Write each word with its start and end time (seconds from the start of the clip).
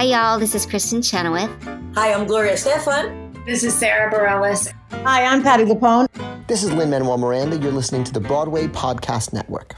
Hi, 0.00 0.06
y'all. 0.06 0.38
This 0.38 0.54
is 0.54 0.64
Kristin 0.64 1.04
Chenoweth. 1.04 1.50
Hi, 1.94 2.14
I'm 2.14 2.26
Gloria 2.26 2.54
Estefan. 2.54 3.44
This 3.44 3.62
is 3.62 3.74
Sara 3.74 4.10
Bareilles. 4.10 4.72
Hi, 5.04 5.26
I'm 5.26 5.42
Patti 5.42 5.64
LuPone. 5.64 6.06
This 6.46 6.64
is 6.64 6.72
Lin 6.72 6.88
Manuel 6.88 7.18
Miranda. 7.18 7.58
You're 7.58 7.70
listening 7.70 8.04
to 8.04 8.12
the 8.14 8.18
Broadway 8.18 8.66
Podcast 8.66 9.34
Network. 9.34 9.74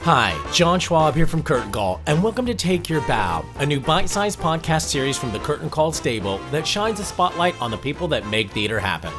Hi, 0.00 0.42
John 0.54 0.80
Schwab 0.80 1.14
here 1.14 1.26
from 1.26 1.42
Curtain 1.42 1.70
Call, 1.70 2.00
and 2.06 2.22
welcome 2.22 2.46
to 2.46 2.54
Take 2.54 2.88
Your 2.88 3.02
Bow, 3.02 3.44
a 3.56 3.66
new 3.66 3.78
bite 3.78 4.08
sized 4.08 4.38
podcast 4.38 4.84
series 4.84 5.18
from 5.18 5.32
the 5.32 5.38
Curtain 5.40 5.68
Call 5.68 5.92
stable 5.92 6.38
that 6.50 6.66
shines 6.66 6.98
a 6.98 7.04
spotlight 7.04 7.60
on 7.60 7.70
the 7.70 7.76
people 7.76 8.08
that 8.08 8.26
make 8.28 8.50
theater 8.52 8.80
happen. 8.80 9.12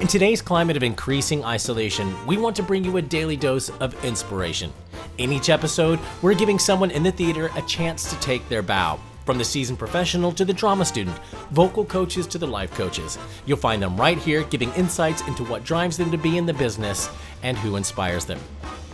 In 0.00 0.08
today's 0.08 0.42
climate 0.42 0.76
of 0.76 0.82
increasing 0.82 1.44
isolation, 1.44 2.14
we 2.26 2.36
want 2.36 2.56
to 2.56 2.64
bring 2.64 2.84
you 2.84 2.96
a 2.96 3.02
daily 3.02 3.36
dose 3.36 3.70
of 3.78 4.04
inspiration. 4.04 4.72
In 5.18 5.30
each 5.30 5.50
episode, 5.50 6.00
we're 6.20 6.34
giving 6.34 6.58
someone 6.58 6.90
in 6.90 7.04
the 7.04 7.12
theater 7.12 7.48
a 7.54 7.62
chance 7.62 8.10
to 8.10 8.18
take 8.18 8.48
their 8.48 8.62
bow. 8.62 8.98
From 9.24 9.38
the 9.38 9.44
seasoned 9.44 9.78
professional 9.78 10.32
to 10.32 10.44
the 10.44 10.52
drama 10.52 10.84
student, 10.84 11.16
vocal 11.52 11.84
coaches 11.84 12.26
to 12.26 12.38
the 12.38 12.46
life 12.46 12.72
coaches. 12.72 13.18
You'll 13.46 13.56
find 13.56 13.80
them 13.80 13.96
right 13.96 14.18
here 14.18 14.42
giving 14.44 14.72
insights 14.72 15.22
into 15.28 15.44
what 15.44 15.62
drives 15.62 15.96
them 15.96 16.10
to 16.10 16.18
be 16.18 16.38
in 16.38 16.46
the 16.46 16.54
business 16.54 17.08
and 17.44 17.56
who 17.56 17.76
inspires 17.76 18.24
them. 18.24 18.40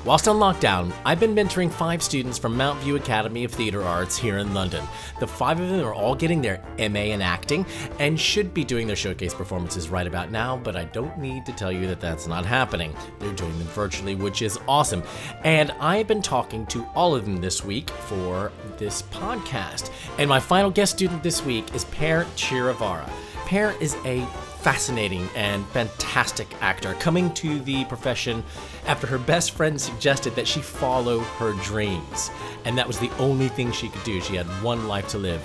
Whilst 0.02 0.28
on 0.28 0.36
lockdown, 0.36 0.94
I've 1.04 1.20
been 1.20 1.34
mentoring 1.34 1.70
five 1.70 2.02
students 2.02 2.38
from 2.38 2.56
Mountview 2.56 2.96
Academy 2.96 3.44
of 3.44 3.52
Theatre 3.52 3.82
Arts 3.82 4.16
here 4.16 4.38
in 4.38 4.54
London. 4.54 4.82
The 5.20 5.26
five 5.26 5.60
of 5.60 5.68
them 5.68 5.84
are 5.84 5.92
all 5.92 6.14
getting 6.14 6.40
their 6.40 6.62
MA 6.78 7.12
in 7.12 7.20
acting 7.20 7.66
and 7.98 8.18
should 8.18 8.54
be 8.54 8.64
doing 8.64 8.86
their 8.86 8.96
showcase 8.96 9.34
performances 9.34 9.90
right 9.90 10.06
about 10.06 10.30
now, 10.30 10.56
but 10.56 10.74
I 10.74 10.84
don't 10.84 11.18
need 11.18 11.44
to 11.44 11.52
tell 11.52 11.70
you 11.70 11.86
that 11.86 12.00
that's 12.00 12.26
not 12.26 12.46
happening. 12.46 12.96
They're 13.18 13.34
doing 13.34 13.58
them 13.58 13.68
virtually, 13.68 14.14
which 14.14 14.40
is 14.40 14.58
awesome. 14.66 15.02
And 15.44 15.70
I've 15.72 16.06
been 16.06 16.22
talking 16.22 16.64
to 16.68 16.86
all 16.94 17.14
of 17.14 17.26
them 17.26 17.36
this 17.36 17.62
week 17.62 17.90
for 17.90 18.52
this 18.78 19.02
podcast. 19.02 19.90
And 20.16 20.30
my 20.30 20.40
final 20.40 20.70
guest 20.70 20.92
student 20.96 21.22
this 21.22 21.44
week 21.44 21.74
is 21.74 21.84
Pear 21.84 22.24
Chiravara. 22.36 23.06
Pear 23.44 23.74
is 23.80 23.96
a 24.06 24.26
fascinating 24.60 25.28
and 25.34 25.66
fantastic 25.68 26.48
actor 26.60 26.94
coming 26.94 27.32
to 27.34 27.60
the 27.60 27.84
profession 27.86 28.44
after 28.86 29.06
her 29.06 29.18
best 29.18 29.52
friend 29.52 29.80
suggested 29.80 30.34
that 30.36 30.46
she 30.46 30.60
follow 30.60 31.20
her 31.20 31.52
dreams. 31.64 32.30
And 32.64 32.76
that 32.76 32.86
was 32.86 32.98
the 32.98 33.10
only 33.18 33.48
thing 33.48 33.72
she 33.72 33.88
could 33.88 34.04
do. 34.04 34.20
She 34.20 34.36
had 34.36 34.46
one 34.62 34.86
life 34.86 35.08
to 35.08 35.18
live. 35.18 35.42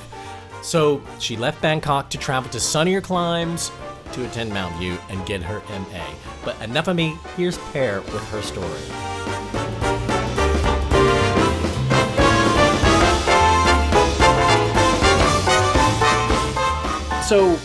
So 0.62 1.02
she 1.20 1.38
left 1.38 1.62
Bangkok 1.62 2.10
to 2.10 2.18
travel 2.18 2.50
to 2.52 2.60
sunnier 2.60 3.02
climes 3.02 3.72
to 4.12 4.26
attend 4.26 4.52
Mountview 4.52 4.98
and 5.10 5.26
get 5.26 5.42
her 5.42 5.62
MA. 5.70 6.06
But 6.44 6.62
enough 6.62 6.88
of 6.88 6.96
me, 6.96 7.18
here's 7.38 7.58
Pear 7.58 8.02
with 8.02 8.30
her 8.32 8.42
story. 8.42 8.82
So, 17.26 17.58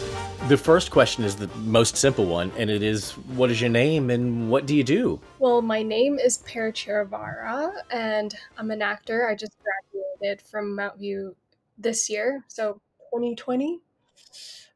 the 0.50 0.56
first 0.56 0.90
question 0.90 1.22
is 1.22 1.36
the 1.36 1.46
most 1.58 1.96
simple 1.96 2.26
one, 2.26 2.50
and 2.56 2.68
it 2.68 2.82
is 2.82 3.12
what 3.12 3.52
is 3.52 3.60
your 3.60 3.70
name 3.70 4.10
and 4.10 4.50
what 4.50 4.66
do 4.66 4.74
you 4.74 4.82
do? 4.82 5.20
Well, 5.38 5.62
my 5.62 5.80
name 5.80 6.18
is 6.18 6.38
Pear 6.38 6.72
Chiravara, 6.72 7.70
and 7.92 8.34
I'm 8.58 8.72
an 8.72 8.82
actor. 8.82 9.28
I 9.28 9.36
just 9.36 9.52
graduated 9.62 10.42
from 10.42 10.76
Mountview 10.76 11.36
this 11.78 12.10
year, 12.10 12.44
so 12.48 12.80
2020, 13.14 13.78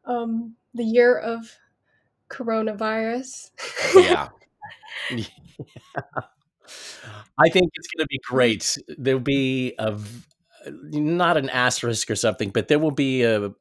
um, 0.05 0.55
the 0.75 0.84
year 0.84 1.19
of 1.19 1.56
coronavirus. 2.30 3.50
Yeah. 3.97 4.28
I 7.36 7.48
think 7.48 7.72
it's 7.75 7.89
going 7.89 8.05
to 8.05 8.06
be 8.08 8.20
great. 8.25 8.78
There'll 8.97 9.19
be 9.19 9.75
a 9.80 9.98
not 10.70 11.36
an 11.36 11.51
asterisk 11.51 12.12
or 12.12 12.17
something, 12.17 12.51
but 12.51 12.68
there 12.68 12.79
will 12.79 12.92
be 12.92 13.24
a 13.24 13.52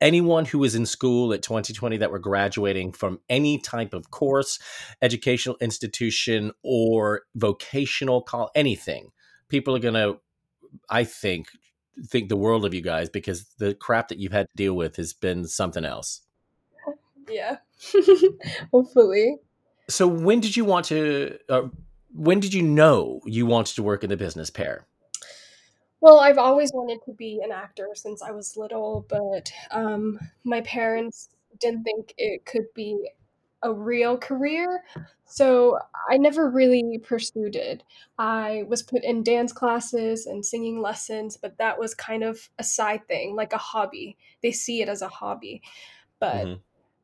anyone 0.00 0.44
who 0.44 0.58
was 0.58 0.74
in 0.74 0.86
school 0.86 1.32
at 1.32 1.42
2020 1.42 1.98
that 1.98 2.10
were 2.10 2.18
graduating 2.18 2.92
from 2.92 3.20
any 3.28 3.58
type 3.58 3.94
of 3.94 4.10
course, 4.10 4.58
educational 5.02 5.56
institution, 5.60 6.52
or 6.62 7.22
vocational 7.34 8.22
call, 8.22 8.50
anything. 8.54 9.10
People 9.48 9.76
are 9.76 9.80
going 9.80 9.94
to, 9.94 10.18
I 10.90 11.04
think, 11.04 11.48
think 12.08 12.28
the 12.28 12.36
world 12.36 12.64
of 12.64 12.74
you 12.74 12.82
guys 12.82 13.08
because 13.08 13.46
the 13.58 13.74
crap 13.74 14.08
that 14.08 14.18
you've 14.18 14.32
had 14.32 14.48
to 14.48 14.56
deal 14.56 14.74
with 14.74 14.96
has 14.96 15.12
been 15.12 15.46
something 15.46 15.84
else. 15.84 16.22
yeah, 17.28 17.56
hopefully. 18.72 19.36
So, 19.88 20.06
when 20.06 20.40
did 20.40 20.56
you 20.56 20.64
want 20.64 20.86
to? 20.86 21.38
Uh, 21.48 21.68
when 22.12 22.40
did 22.40 22.54
you 22.54 22.62
know 22.62 23.20
you 23.24 23.46
wanted 23.46 23.76
to 23.76 23.82
work 23.82 24.02
in 24.02 24.10
the 24.10 24.16
business 24.16 24.50
Pear? 24.50 24.85
Well, 26.00 26.18
I've 26.20 26.38
always 26.38 26.72
wanted 26.72 27.00
to 27.06 27.12
be 27.12 27.40
an 27.42 27.50
actor 27.52 27.88
since 27.94 28.22
I 28.22 28.30
was 28.30 28.56
little, 28.56 29.06
but 29.08 29.50
um, 29.70 30.18
my 30.44 30.60
parents 30.62 31.30
didn't 31.58 31.84
think 31.84 32.14
it 32.18 32.44
could 32.44 32.66
be 32.74 33.10
a 33.62 33.72
real 33.72 34.18
career, 34.18 34.84
so 35.24 35.78
I 36.08 36.18
never 36.18 36.48
really 36.50 36.98
pursued 37.02 37.56
it. 37.56 37.82
I 38.18 38.64
was 38.68 38.82
put 38.82 39.02
in 39.02 39.22
dance 39.24 39.52
classes 39.52 40.26
and 40.26 40.44
singing 40.44 40.80
lessons, 40.80 41.36
but 41.36 41.56
that 41.58 41.78
was 41.78 41.94
kind 41.94 42.22
of 42.22 42.48
a 42.58 42.62
side 42.64 43.08
thing, 43.08 43.34
like 43.34 43.52
a 43.54 43.58
hobby. 43.58 44.18
They 44.42 44.52
see 44.52 44.82
it 44.82 44.88
as 44.88 45.02
a 45.02 45.08
hobby. 45.08 45.62
But 46.20 46.48
Mhm. 46.48 46.60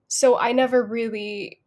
so 0.09 0.39
I 0.39 0.53
never 0.53 0.85
really 0.85 1.61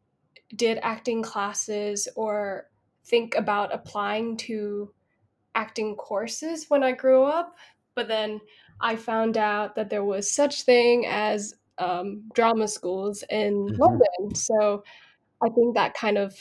did 0.55 0.79
acting 0.83 1.23
classes 1.23 2.07
or 2.15 2.69
think 3.05 3.35
about 3.35 3.73
applying 3.73 4.37
to 4.37 4.93
acting 5.55 5.95
courses 5.95 6.65
when 6.69 6.83
I 6.83 6.91
grew 6.93 7.23
up, 7.23 7.55
but 7.95 8.07
then 8.07 8.41
I 8.81 8.95
found 8.97 9.37
out 9.37 9.75
that 9.75 9.89
there 9.89 10.03
was 10.03 10.31
such 10.31 10.63
thing 10.63 11.05
as 11.07 11.55
um, 11.77 12.29
drama 12.33 12.67
schools 12.67 13.23
in 13.29 13.69
Mhm. 13.69 13.77
London. 13.79 14.35
So 14.35 14.83
I 15.43 15.49
think 15.49 15.75
that 15.75 15.93
kind 15.95 16.17
of 16.17 16.37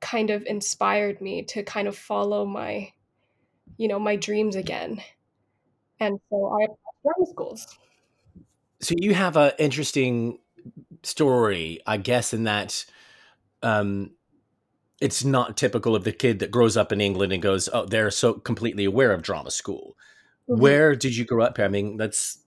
kind 0.00 0.30
of 0.30 0.44
inspired 0.46 1.20
me 1.20 1.42
to 1.44 1.62
kind 1.62 1.86
of 1.88 1.96
follow 1.96 2.44
my 2.44 2.92
you 3.78 3.88
know 3.88 3.98
my 4.00 4.16
dreams 4.16 4.56
again. 4.56 5.02
And 6.00 6.20
so 6.30 6.46
I 6.48 6.64
applied 6.64 7.02
drama 7.04 7.26
schools. 7.30 7.78
So 8.80 8.94
you 8.98 9.14
have 9.14 9.36
an 9.36 9.52
interesting 9.58 10.38
story, 11.02 11.80
I 11.86 11.98
guess, 11.98 12.34
in 12.34 12.44
that 12.44 12.86
um, 13.62 14.16
it's 15.00 15.24
not 15.24 15.56
typical 15.56 15.96
of 15.96 16.04
the 16.04 16.12
kid 16.12 16.38
that 16.40 16.50
grows 16.50 16.76
up 16.76 16.92
in 16.92 17.00
England 17.00 17.32
and 17.32 17.42
goes, 17.42 17.68
"Oh, 17.72 17.86
they're 17.86 18.10
so 18.10 18.34
completely 18.34 18.84
aware 18.84 19.12
of 19.12 19.22
drama 19.22 19.50
school." 19.50 19.96
Mhm. 20.48 20.58
Where 20.58 20.94
did 20.96 21.16
you 21.16 21.24
grow 21.24 21.44
up? 21.44 21.58
I 21.58 21.68
mean, 21.68 21.96
that's 21.96 22.38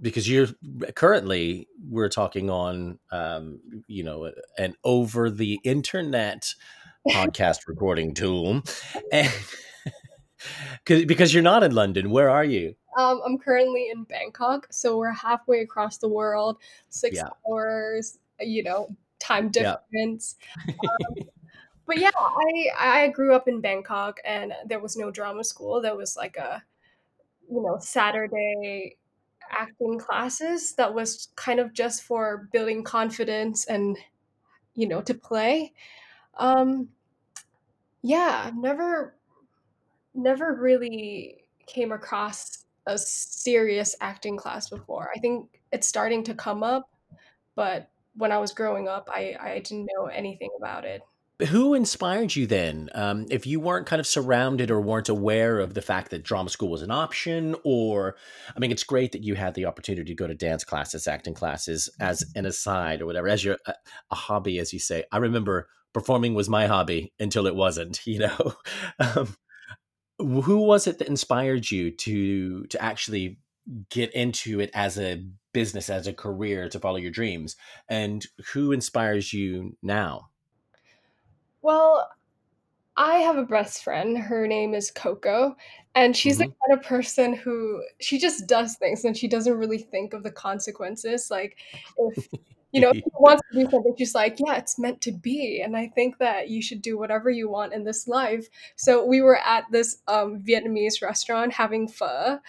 because 0.00 0.28
you're 0.28 0.48
currently 0.96 1.68
we're 1.88 2.08
talking 2.08 2.50
on, 2.50 2.98
um, 3.12 3.60
you 3.86 4.02
know, 4.02 4.32
an 4.58 4.74
over 4.84 5.30
the 5.30 5.60
internet 5.64 6.52
podcast 7.08 7.60
recording 7.68 8.12
tool, 8.14 8.62
and 9.12 9.30
'cause- 10.84 11.04
because 11.04 11.32
you're 11.32 11.42
not 11.42 11.62
in 11.62 11.72
London. 11.74 12.10
Where 12.10 12.28
are 12.30 12.44
you? 12.44 12.74
Um, 12.98 13.20
I'm 13.26 13.38
currently 13.38 13.88
in 13.90 14.04
Bangkok, 14.04 14.66
so 14.70 14.98
we're 14.98 15.10
halfway 15.12 15.60
across 15.60 15.98
the 15.98 16.08
world, 16.08 16.58
six 16.90 17.16
Yeah. 17.16 17.28
hours, 17.48 18.18
you 18.40 18.62
know, 18.62 18.94
time 19.18 19.50
Yeah. 19.54 19.76
difference. 19.92 20.36
Um, 20.68 20.76
but 21.86 21.98
yeah, 21.98 22.10
I 22.16 22.68
I 22.78 23.08
grew 23.08 23.34
up 23.34 23.48
in 23.48 23.60
Bangkok, 23.60 24.20
and 24.24 24.52
there 24.66 24.80
was 24.80 24.96
no 24.96 25.10
drama 25.10 25.44
school. 25.44 25.80
There 25.80 25.96
was 25.96 26.16
like 26.16 26.36
a 26.36 26.62
you 27.50 27.62
know 27.62 27.78
Saturday 27.80 28.96
acting 29.50 29.98
classes 29.98 30.74
that 30.74 30.94
was 30.94 31.28
kind 31.36 31.60
of 31.60 31.72
just 31.74 32.02
for 32.04 32.48
building 32.52 32.84
confidence 32.84 33.66
and 33.66 33.98
you 34.74 34.88
know 34.88 35.02
to 35.02 35.14
play. 35.14 35.72
Um, 36.38 36.90
yeah, 38.02 38.50
never 38.54 39.16
never 40.14 40.54
really 40.54 41.44
came 41.66 41.92
across 41.92 42.64
a 42.86 42.98
serious 42.98 43.96
acting 44.00 44.36
class 44.36 44.68
before. 44.70 45.10
I 45.14 45.18
think 45.20 45.60
it's 45.72 45.88
starting 45.88 46.22
to 46.24 46.34
come 46.34 46.62
up, 46.62 46.88
but 47.56 47.90
when 48.16 48.32
I 48.32 48.38
was 48.38 48.52
growing 48.52 48.88
up, 48.88 49.08
I 49.12 49.36
I 49.40 49.60
didn't 49.60 49.90
know 49.96 50.06
anything 50.06 50.50
about 50.58 50.84
it. 50.84 51.02
Who 51.48 51.74
inspired 51.74 52.36
you 52.36 52.46
then? 52.46 52.90
Um, 52.94 53.26
if 53.28 53.44
you 53.44 53.58
weren't 53.58 53.86
kind 53.86 53.98
of 53.98 54.06
surrounded 54.06 54.70
or 54.70 54.80
weren't 54.80 55.08
aware 55.08 55.58
of 55.58 55.74
the 55.74 55.82
fact 55.82 56.10
that 56.10 56.22
drama 56.22 56.48
school 56.48 56.70
was 56.70 56.82
an 56.82 56.92
option, 56.92 57.56
or 57.64 58.16
I 58.54 58.60
mean, 58.60 58.70
it's 58.70 58.84
great 58.84 59.10
that 59.12 59.24
you 59.24 59.34
had 59.34 59.54
the 59.54 59.66
opportunity 59.66 60.04
to 60.04 60.14
go 60.14 60.28
to 60.28 60.34
dance 60.34 60.62
classes, 60.62 61.08
acting 61.08 61.34
classes 61.34 61.88
as 61.98 62.24
an 62.36 62.46
aside 62.46 63.02
or 63.02 63.06
whatever, 63.06 63.28
as 63.28 63.44
your 63.44 63.58
a, 63.66 63.74
a 64.12 64.14
hobby, 64.14 64.60
as 64.60 64.72
you 64.72 64.78
say. 64.78 65.04
I 65.10 65.16
remember 65.16 65.68
performing 65.92 66.34
was 66.34 66.48
my 66.48 66.66
hobby 66.66 67.12
until 67.18 67.46
it 67.46 67.56
wasn't. 67.56 68.00
You 68.06 68.20
know, 68.20 68.54
um, 69.00 69.34
who 70.18 70.58
was 70.58 70.86
it 70.86 70.98
that 70.98 71.08
inspired 71.08 71.68
you 71.68 71.90
to 71.90 72.64
to 72.66 72.80
actually 72.80 73.40
get 73.90 74.12
into 74.12 74.60
it 74.60 74.70
as 74.72 74.98
a 74.98 75.24
business 75.52 75.88
as 75.88 76.06
a 76.06 76.12
career 76.12 76.68
to 76.68 76.78
follow 76.78 76.96
your 76.96 77.10
dreams. 77.10 77.56
And 77.88 78.24
who 78.52 78.72
inspires 78.72 79.32
you 79.32 79.76
now? 79.82 80.28
Well, 81.64 82.10
I 82.96 83.16
have 83.20 83.38
a 83.38 83.44
best 83.44 83.84
friend. 83.84 84.18
Her 84.18 84.46
name 84.48 84.74
is 84.74 84.90
Coco, 84.90 85.56
and 85.94 86.16
she's 86.16 86.38
the 86.38 86.46
Mhm. 86.46 86.54
kind 86.66 86.78
of 86.78 86.86
person 86.86 87.34
who 87.34 87.82
she 88.00 88.18
just 88.18 88.46
does 88.48 88.76
things 88.76 89.04
and 89.04 89.16
she 89.16 89.28
doesn't 89.28 89.58
really 89.58 89.78
think 89.78 90.14
of 90.14 90.22
the 90.24 90.32
consequences. 90.32 91.28
Like 91.30 91.58
if 91.98 92.28
you 92.72 92.80
know, 92.82 92.90
if 92.90 92.96
she 92.98 93.10
wants 93.20 93.42
to 93.52 93.60
do 93.60 93.70
something, 93.70 93.94
she's 93.98 94.14
like, 94.14 94.38
"Yeah, 94.40 94.56
it's 94.56 94.78
meant 94.78 95.00
to 95.02 95.12
be." 95.12 95.62
And 95.64 95.76
I 95.76 95.88
think 95.88 96.18
that 96.18 96.50
you 96.50 96.62
should 96.62 96.82
do 96.82 96.98
whatever 96.98 97.30
you 97.30 97.48
want 97.50 97.74
in 97.74 97.84
this 97.84 98.08
life. 98.08 98.48
So 98.76 99.04
we 99.06 99.22
were 99.22 99.38
at 99.38 99.64
this 99.72 99.98
um, 100.08 100.42
Vietnamese 100.42 101.02
restaurant 101.02 101.52
having 101.54 101.88
pho, 101.88 102.40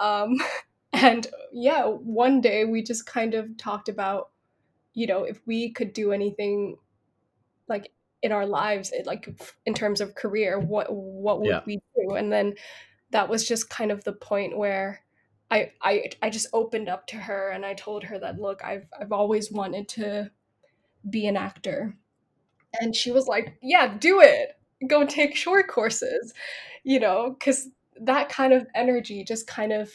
um, 0.00 0.36
and 0.94 1.26
yeah, 1.52 1.84
one 1.86 2.40
day 2.42 2.64
we 2.66 2.82
just 2.82 3.06
kind 3.06 3.34
of 3.34 3.56
talked 3.58 3.88
about, 3.90 4.30
you 4.94 5.06
know, 5.08 5.24
if 5.24 5.40
we 5.46 5.70
could 5.72 5.92
do 5.94 6.12
anything 6.12 6.76
like 7.68 7.92
in 8.22 8.32
our 8.32 8.46
lives 8.46 8.92
it, 8.92 9.06
like 9.06 9.28
in 9.66 9.74
terms 9.74 10.00
of 10.00 10.14
career 10.14 10.58
what 10.58 10.88
what 10.92 11.40
would 11.40 11.48
Yeah. 11.50 11.60
we 11.66 11.76
do? 11.96 12.14
And 12.14 12.32
then 12.32 12.54
that 13.10 13.28
was 13.28 13.46
just 13.48 13.70
kind 13.70 13.90
of 13.92 14.04
the 14.04 14.12
point 14.12 14.56
where 14.58 15.00
I, 15.50 15.72
I 15.82 16.10
I 16.22 16.30
just 16.30 16.48
opened 16.52 16.88
up 16.88 17.06
to 17.08 17.16
her 17.16 17.50
and 17.50 17.64
I 17.64 17.74
told 17.74 18.04
her 18.04 18.18
that 18.18 18.38
look 18.40 18.62
I've 18.64 18.86
I've 18.98 19.12
always 19.12 19.50
wanted 19.52 19.88
to 19.90 20.30
be 21.08 21.26
an 21.26 21.36
actor. 21.36 21.96
And 22.80 22.94
she 22.96 23.12
was 23.12 23.26
like 23.28 23.58
yeah 23.62 23.96
do 23.98 24.20
it. 24.20 24.58
Go 24.88 25.06
take 25.06 25.36
short 25.36 25.68
courses 25.68 26.34
you 26.84 27.00
know 27.00 27.36
cuz 27.40 27.68
that 28.00 28.28
kind 28.28 28.52
of 28.52 28.66
energy 28.74 29.24
just 29.24 29.46
kind 29.46 29.72
of 29.72 29.92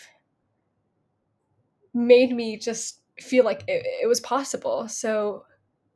made 1.93 2.35
me 2.35 2.57
just 2.57 3.01
feel 3.19 3.45
like 3.45 3.63
it, 3.67 3.85
it 4.03 4.07
was 4.07 4.19
possible. 4.19 4.87
So 4.87 5.45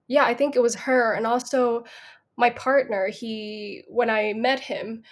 yeah 0.07 0.25
I 0.25 0.33
think 0.33 0.55
it 0.55 0.61
was 0.61 0.75
her 0.75 1.13
and 1.13 1.27
also 1.27 1.85
my 2.37 2.49
partner 2.51 3.07
he 3.09 3.83
when 3.87 4.09
I 4.09 4.33
met 4.33 4.59
him 4.59 5.03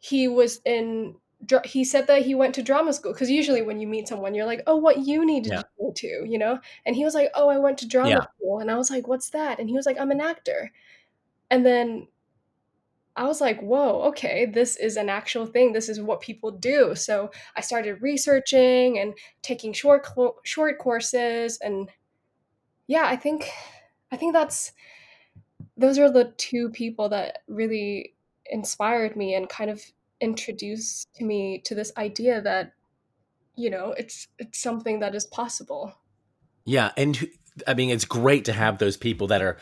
he 0.00 0.28
was 0.28 0.60
in 0.64 1.16
he 1.64 1.84
said 1.84 2.06
that 2.06 2.22
he 2.24 2.34
went 2.34 2.54
to 2.54 2.62
drama 2.62 2.92
school 2.92 3.12
because 3.12 3.30
usually 3.30 3.60
when 3.62 3.80
you 3.80 3.86
meet 3.86 4.08
someone 4.08 4.34
you're 4.34 4.46
like 4.46 4.62
oh 4.66 4.76
what 4.76 4.98
uni 5.00 5.40
did 5.40 5.52
Yeah. 5.52 5.58
you 5.58 5.64
go 5.78 5.92
to? 5.96 6.24
You 6.26 6.38
know? 6.38 6.58
And 6.86 6.96
he 6.96 7.04
was 7.04 7.14
like 7.14 7.30
oh 7.34 7.48
i 7.48 7.58
went 7.58 7.78
to 7.78 7.88
drama 7.88 8.10
Yeah. 8.10 8.26
school. 8.36 8.60
And 8.60 8.70
i 8.70 8.76
was 8.76 8.90
like 8.90 9.08
what's 9.08 9.30
that? 9.30 9.58
And 9.60 9.68
he 9.68 9.76
was 9.76 9.86
like 9.86 9.98
i'm 10.00 10.10
an 10.10 10.20
actor. 10.20 10.72
And 11.50 11.64
then 11.66 12.08
i 13.16 13.24
was 13.24 13.40
like 13.40 13.60
whoa 13.60 14.02
okay 14.02 14.44
this 14.46 14.76
is 14.76 14.96
an 14.96 15.08
actual 15.08 15.46
thing. 15.46 15.72
This 15.72 15.88
is 15.88 16.00
what 16.00 16.20
people 16.20 16.50
do. 16.50 16.94
So 16.94 17.30
i 17.56 17.60
started 17.60 18.02
researching 18.02 18.98
and 18.98 19.14
taking 19.42 19.72
short 19.72 20.06
short 20.44 20.78
courses 20.78 21.58
and 21.62 21.90
yeah 22.86 23.04
i 23.06 23.16
think 23.16 23.50
i 24.12 24.16
think 24.16 24.32
that's 24.32 24.72
those 25.76 25.98
are 25.98 26.10
the 26.10 26.32
two 26.36 26.70
people 26.70 27.08
that 27.08 27.38
really 27.48 28.14
inspired 28.46 29.16
me 29.16 29.34
and 29.34 29.48
kind 29.48 29.70
of 29.70 29.82
introduced 30.20 31.08
to 31.14 31.24
me 31.24 31.60
to 31.64 31.74
this 31.74 31.92
idea 31.96 32.40
that 32.40 32.72
you 33.56 33.70
know 33.70 33.94
it's 33.96 34.28
it's 34.38 34.60
something 34.60 35.00
that 35.00 35.14
is 35.14 35.26
possible 35.26 35.94
Yeah, 36.64 36.92
and 36.96 37.28
I 37.66 37.74
mean, 37.74 37.90
it's 37.90 38.04
great 38.04 38.46
to 38.46 38.52
have 38.52 38.78
those 38.78 38.96
people 38.96 39.28
that 39.28 39.42
are, 39.42 39.58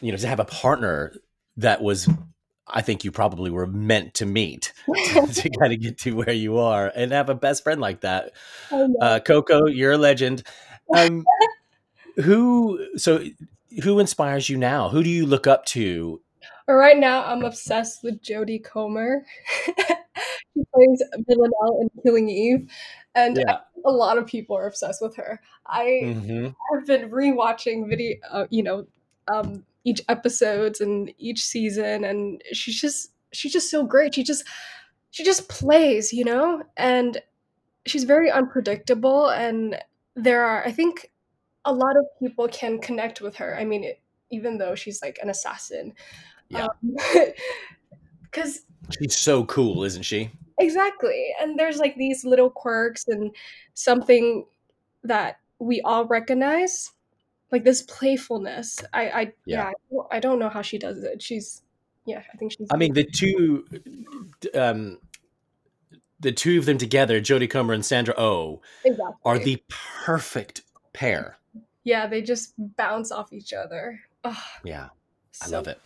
you 0.00 0.12
know, 0.12 0.18
to 0.18 0.28
have 0.28 0.40
a 0.40 0.44
partner 0.44 1.14
that 1.56 1.82
was. 1.82 2.08
I 2.68 2.82
think 2.82 3.04
you 3.04 3.12
probably 3.12 3.48
were 3.48 3.68
meant 3.68 4.14
to 4.14 4.26
meet 4.26 4.72
to 4.86 5.50
kind 5.60 5.72
of 5.72 5.80
get 5.80 5.98
to 5.98 6.16
where 6.16 6.32
you 6.32 6.58
are, 6.58 6.92
and 6.94 7.12
have 7.12 7.28
a 7.28 7.34
best 7.34 7.62
friend 7.62 7.80
like 7.80 8.00
that. 8.00 8.32
Uh, 9.00 9.20
Coco, 9.20 9.66
you're 9.66 9.92
a 9.92 9.98
legend. 9.98 10.42
Um, 10.94 11.24
who? 12.16 12.86
So, 12.96 13.24
who 13.82 13.98
inspires 13.98 14.48
you 14.48 14.56
now? 14.56 14.88
Who 14.88 15.02
do 15.02 15.10
you 15.10 15.26
look 15.26 15.46
up 15.46 15.64
to? 15.66 16.20
Right 16.68 16.98
now 16.98 17.24
i'm 17.24 17.44
obsessed 17.44 18.02
with 18.02 18.20
jodie 18.22 18.62
comer 18.62 19.24
she 19.66 20.64
plays 20.74 21.02
villanelle 21.28 21.80
in 21.80 21.90
killing 22.02 22.28
eve 22.28 22.68
and 23.14 23.38
Yeah. 23.38 23.58
a 23.84 23.90
lot 23.90 24.18
of 24.18 24.26
people 24.26 24.56
are 24.56 24.66
obsessed 24.66 25.00
with 25.00 25.14
her 25.16 25.40
i 25.66 26.00
hmm 26.02 26.48
I've 26.74 26.84
been 26.86 27.10
rewatching 27.10 27.88
video, 27.88 28.16
uh, 28.28 28.46
you 28.50 28.62
know, 28.64 28.86
um, 29.28 29.64
each 29.84 30.00
episodes 30.08 30.80
and 30.80 31.12
each 31.18 31.44
season, 31.44 32.02
and 32.02 32.42
she's 32.52 32.80
just 32.80 33.12
she's 33.32 33.52
just 33.52 33.70
so 33.70 33.84
great. 33.84 34.14
She 34.16 34.24
just 34.24 34.42
she 35.12 35.22
just 35.22 35.48
plays, 35.48 36.12
you 36.12 36.24
know, 36.24 36.64
and 36.76 37.22
she's 37.86 38.04
very 38.04 38.30
unpredictable. 38.30 39.28
And 39.30 39.78
there 40.16 40.44
are, 40.44 40.64
I 40.66 40.72
think, 40.72 41.10
a 41.66 41.72
lot 41.72 41.96
of 41.96 42.04
people 42.20 42.48
can 42.48 42.78
connect 42.78 43.20
with 43.20 43.36
her. 43.36 43.56
I 43.58 43.64
mean, 43.64 43.84
it, 43.84 44.00
even 44.30 44.56
though 44.58 44.74
she's 44.74 45.02
like 45.02 45.18
an 45.22 45.28
assassin, 45.30 45.92
Yeah. 46.48 46.68
because 48.22 48.62
She's 48.98 49.16
so 49.18 49.44
cool, 49.44 49.82
isn't 49.84 50.04
she? 50.04 50.30
Exactly. 50.58 51.34
And 51.40 51.58
there's 51.58 51.78
like 51.78 51.96
these 51.96 52.24
little 52.24 52.50
quirks 52.50 53.06
and 53.08 53.34
something 53.74 54.46
that 55.02 55.38
we 55.58 55.80
all 55.82 56.06
recognize, 56.06 56.92
like 57.50 57.64
this 57.64 57.82
playfulness. 57.82 58.78
I, 58.92 59.08
I 59.08 59.20
Yeah. 59.20 59.32
yeah, 59.44 59.64
I 59.64 59.72
don't- 59.90 60.06
I 60.12 60.20
don't 60.20 60.38
know 60.38 60.48
how 60.48 60.62
she 60.62 60.78
does 60.78 61.02
it. 61.02 61.20
She's, 61.20 61.62
yeah, 62.06 62.22
I 62.32 62.36
think 62.36 62.52
she's. 62.52 62.68
I 62.70 62.76
mean, 62.76 62.92
the 62.94 63.04
two, 63.04 63.66
um, 64.54 64.98
the 66.20 66.32
two 66.32 66.58
of 66.58 66.64
them 66.66 66.78
together, 66.78 67.20
Jodie 67.20 67.50
Comer 67.50 67.74
and 67.74 67.84
Sandra 67.84 68.14
Oh, 68.16 68.62
exactly. 68.84 69.14
are 69.24 69.38
the 69.38 69.62
perfect 69.68 70.62
pair. 70.92 71.36
Yeah, 71.86 72.08
they 72.08 72.20
just 72.20 72.52
bounce 72.58 73.12
off 73.12 73.32
each 73.32 73.52
other. 73.52 74.00
Ugh, 74.24 74.36
Yeah, 74.64 74.88
I 75.40 75.46
love 75.46 75.68
it. 75.68 75.80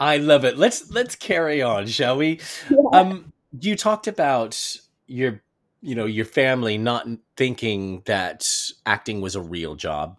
I 0.00 0.16
love 0.16 0.44
it. 0.44 0.58
Let's 0.58 0.90
let's 0.90 1.14
carry 1.14 1.62
on, 1.62 1.86
shall 1.86 2.16
we? 2.16 2.40
Yeah. 2.68 2.76
Um, 2.92 3.32
you 3.60 3.76
talked 3.76 4.08
about 4.08 4.78
your, 5.06 5.42
you 5.80 5.94
know, 5.94 6.06
your 6.06 6.24
family 6.24 6.76
not 6.76 7.06
thinking 7.36 8.02
that 8.06 8.48
acting 8.84 9.20
was 9.20 9.36
a 9.36 9.40
real 9.40 9.76
job, 9.76 10.18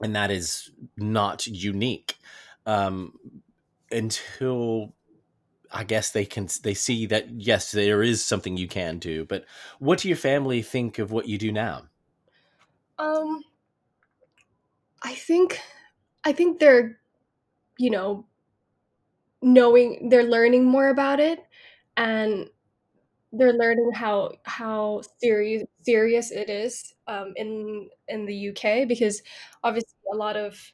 and 0.00 0.16
that 0.16 0.30
is 0.30 0.70
not 0.96 1.46
unique. 1.46 2.16
Um, 2.64 3.12
until 3.92 4.94
I 5.70 5.84
guess 5.84 6.12
they 6.12 6.24
can 6.24 6.48
they 6.62 6.72
see 6.72 7.04
that 7.06 7.28
yes, 7.28 7.72
there 7.72 8.02
is 8.02 8.24
something 8.24 8.56
you 8.56 8.68
can 8.68 8.98
do. 8.98 9.26
But 9.26 9.44
what 9.80 9.98
do 9.98 10.08
your 10.08 10.16
family 10.16 10.62
think 10.62 10.98
of 10.98 11.12
what 11.12 11.28
you 11.28 11.36
do 11.36 11.52
now? 11.52 11.88
Um, 12.98 13.42
I 15.02 15.14
think, 15.14 15.60
I 16.24 16.32
think 16.32 16.58
they're, 16.60 17.00
you 17.78 17.90
know, 17.90 18.26
knowing 19.42 20.08
they're 20.08 20.22
learning 20.24 20.64
more 20.64 20.88
about 20.88 21.20
it, 21.20 21.40
and 21.96 22.48
they're 23.32 23.54
learning 23.54 23.92
how 23.94 24.32
how 24.44 25.02
serious 25.18 25.64
serious 25.82 26.32
it 26.32 26.50
is 26.50 26.94
um, 27.08 27.32
in 27.36 27.90
in 28.08 28.26
the 28.26 28.34
UK 28.34 28.86
because 28.86 29.22
obviously 29.64 29.94
a 30.12 30.16
lot 30.16 30.36
of 30.36 30.72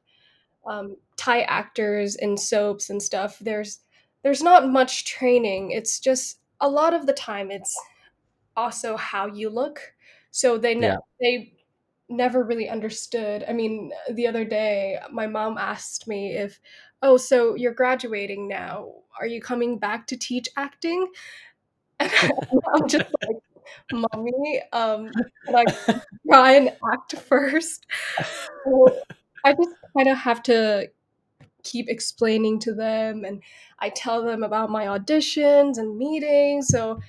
um, 0.66 0.96
Thai 1.16 1.42
actors 1.42 2.16
in 2.16 2.36
soaps 2.38 2.90
and 2.90 3.02
stuff. 3.02 3.38
There's 3.40 3.80
there's 4.24 4.42
not 4.42 4.68
much 4.70 5.06
training. 5.06 5.72
It's 5.72 6.00
just 6.00 6.40
a 6.60 6.68
lot 6.70 6.94
of 6.94 7.06
the 7.06 7.14
time 7.14 7.50
it's 7.52 7.76
also 8.56 8.96
how 8.96 9.26
you 9.26 9.50
look. 9.50 9.94
So 10.30 10.58
they 10.58 10.74
know 10.74 10.90
Yeah. 10.90 10.98
they 11.20 11.53
never 12.08 12.44
really 12.44 12.68
understood. 12.68 13.44
I 13.48 13.52
mean, 13.52 13.92
the 14.12 14.26
other 14.26 14.44
day 14.44 14.98
my 15.12 15.26
mom 15.26 15.58
asked 15.58 16.06
me 16.08 16.34
if, 16.36 16.60
"Oh, 17.02 17.16
so 17.16 17.54
you're 17.54 17.74
graduating 17.74 18.48
now. 18.48 18.92
Are 19.20 19.26
you 19.26 19.40
coming 19.40 19.78
back 19.78 20.06
to 20.08 20.16
teach 20.16 20.48
acting?" 20.56 21.08
And 22.00 22.10
I'm 22.74 22.88
just 22.88 23.04
like, 23.26 23.36
"Mommy, 23.92 24.62
um, 24.72 25.12
can 25.46 25.56
I 25.56 25.64
try 26.30 26.52
and 26.52 26.70
act 26.92 27.16
first? 27.18 27.86
So 28.64 29.00
I 29.44 29.52
just 29.52 29.70
kind 29.96 30.08
of 30.08 30.18
have 30.18 30.42
to 30.44 30.90
keep 31.62 31.88
explaining 31.88 32.58
to 32.60 32.74
them 32.74 33.24
and 33.24 33.42
I 33.78 33.90
tell 33.90 34.22
them 34.22 34.42
about 34.42 34.70
my 34.70 34.86
auditions 34.86 35.78
and 35.78 35.96
meetings 35.98 36.68
so 36.68 37.00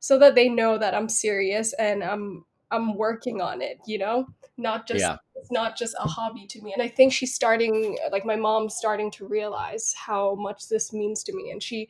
so 0.00 0.18
that 0.18 0.34
they 0.34 0.48
know 0.48 0.78
that 0.78 0.94
I'm 0.94 1.08
serious 1.08 1.72
and 1.74 2.04
I'm 2.04 2.44
I'm 2.72 2.96
working 2.96 3.40
on 3.40 3.62
it, 3.62 3.78
you 3.86 3.98
know? 3.98 4.26
Not 4.58 4.88
just 4.88 5.00
Yeah. 5.00 5.16
it's 5.36 5.50
not 5.52 5.76
just 5.78 5.94
a 5.98 6.08
hobby 6.08 6.46
to 6.48 6.62
me. 6.62 6.72
And 6.72 6.82
I 6.82 6.88
think 6.88 7.12
she's 7.12 7.34
starting 7.34 7.98
like 8.10 8.24
my 8.24 8.36
mom's 8.36 8.74
starting 8.76 9.10
to 9.12 9.26
realize 9.26 9.94
how 10.06 10.34
much 10.34 10.68
this 10.68 10.92
means 10.92 11.22
to 11.24 11.32
me 11.34 11.50
and 11.50 11.62
she 11.62 11.88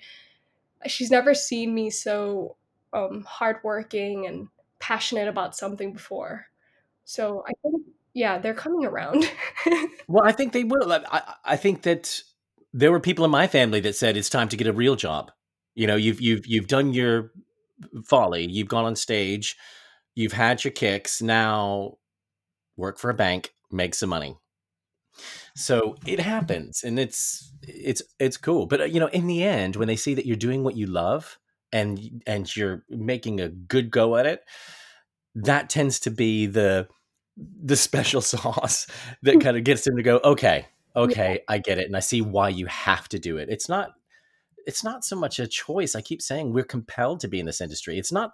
she's 0.86 1.10
never 1.10 1.34
seen 1.34 1.74
me 1.74 1.90
so 1.90 2.56
um 2.92 3.24
hardworking 3.26 4.26
and 4.26 4.48
passionate 4.78 5.28
about 5.28 5.56
something 5.56 5.92
before. 5.92 6.46
So 7.04 7.44
I 7.48 7.52
think 7.62 7.82
yeah, 8.14 8.38
they're 8.38 8.54
coming 8.54 8.84
around. 8.84 9.24
Well, 10.08 10.24
I 10.26 10.32
think 10.32 10.52
they 10.52 10.64
will. 10.64 10.92
I, 10.92 11.00
I- 11.10 11.34
I 11.44 11.56
think 11.56 11.82
that 11.82 12.20
there 12.74 12.90
were 12.92 13.00
people 13.00 13.24
in 13.24 13.30
my 13.30 13.46
family 13.46 13.80
that 13.80 13.96
said 13.96 14.16
it's 14.16 14.28
time 14.28 14.48
to 14.50 14.56
get 14.56 14.66
a 14.66 14.72
real 14.72 14.96
job. 14.96 15.30
You 15.74 15.86
know, 15.86 15.96
you've 15.96 16.20
you've 16.20 16.46
you've 16.46 16.66
done 16.66 16.92
your 16.92 17.32
folly. 18.04 18.46
You've 18.50 18.68
gone 18.68 18.84
on 18.84 18.96
stage. 18.96 19.56
You've 20.14 20.32
had 20.32 20.64
your 20.64 20.72
kicks. 20.72 21.22
Now 21.22 21.98
work 22.76 22.98
for 22.98 23.10
a 23.10 23.14
bank, 23.14 23.52
make 23.70 23.94
some 23.94 24.10
money. 24.10 24.36
So 25.54 25.96
it 26.06 26.20
happens, 26.20 26.82
and 26.82 26.98
it's 26.98 27.52
it's 27.62 28.02
it's 28.18 28.36
cool. 28.36 28.66
But 28.66 28.80
uh, 28.80 28.84
you 28.84 29.00
know, 29.00 29.08
in 29.08 29.26
the 29.26 29.44
end, 29.44 29.76
when 29.76 29.88
they 29.88 29.96
see 29.96 30.14
that 30.14 30.26
you're 30.26 30.36
doing 30.36 30.64
what 30.64 30.76
you 30.76 30.86
love 30.86 31.38
and 31.72 32.22
and 32.26 32.54
you're 32.56 32.84
making 32.88 33.40
a 33.40 33.48
good 33.48 33.90
go 33.90 34.16
at 34.16 34.26
it, 34.26 34.42
that 35.34 35.68
tends 35.68 36.00
to 36.00 36.10
be 36.10 36.46
the 36.46 36.88
the 37.36 37.76
special 37.76 38.20
sauce 38.22 38.86
that 39.22 39.40
kind 39.40 39.56
of 39.56 39.64
gets 39.64 39.84
them 39.84 39.96
to 39.96 40.02
go, 40.02 40.20
okay, 40.24 40.66
okay, 40.96 41.40
I 41.48 41.58
get 41.58 41.78
it, 41.78 41.86
and 41.86 41.96
I 41.96 42.00
see 42.00 42.22
why 42.22 42.48
you 42.48 42.66
have 42.66 43.08
to 43.10 43.18
do 43.18 43.36
it. 43.36 43.48
It's 43.50 43.68
not 43.68 43.92
it's 44.66 44.84
not 44.84 45.04
so 45.04 45.16
much 45.16 45.38
a 45.38 45.46
choice. 45.46 45.94
I 45.94 46.00
keep 46.00 46.22
saying 46.22 46.52
we're 46.52 46.64
compelled 46.64 47.20
to 47.20 47.28
be 47.28 47.40
in 47.40 47.46
this 47.46 47.60
industry. 47.60 47.98
It's 47.98 48.12
not 48.12 48.32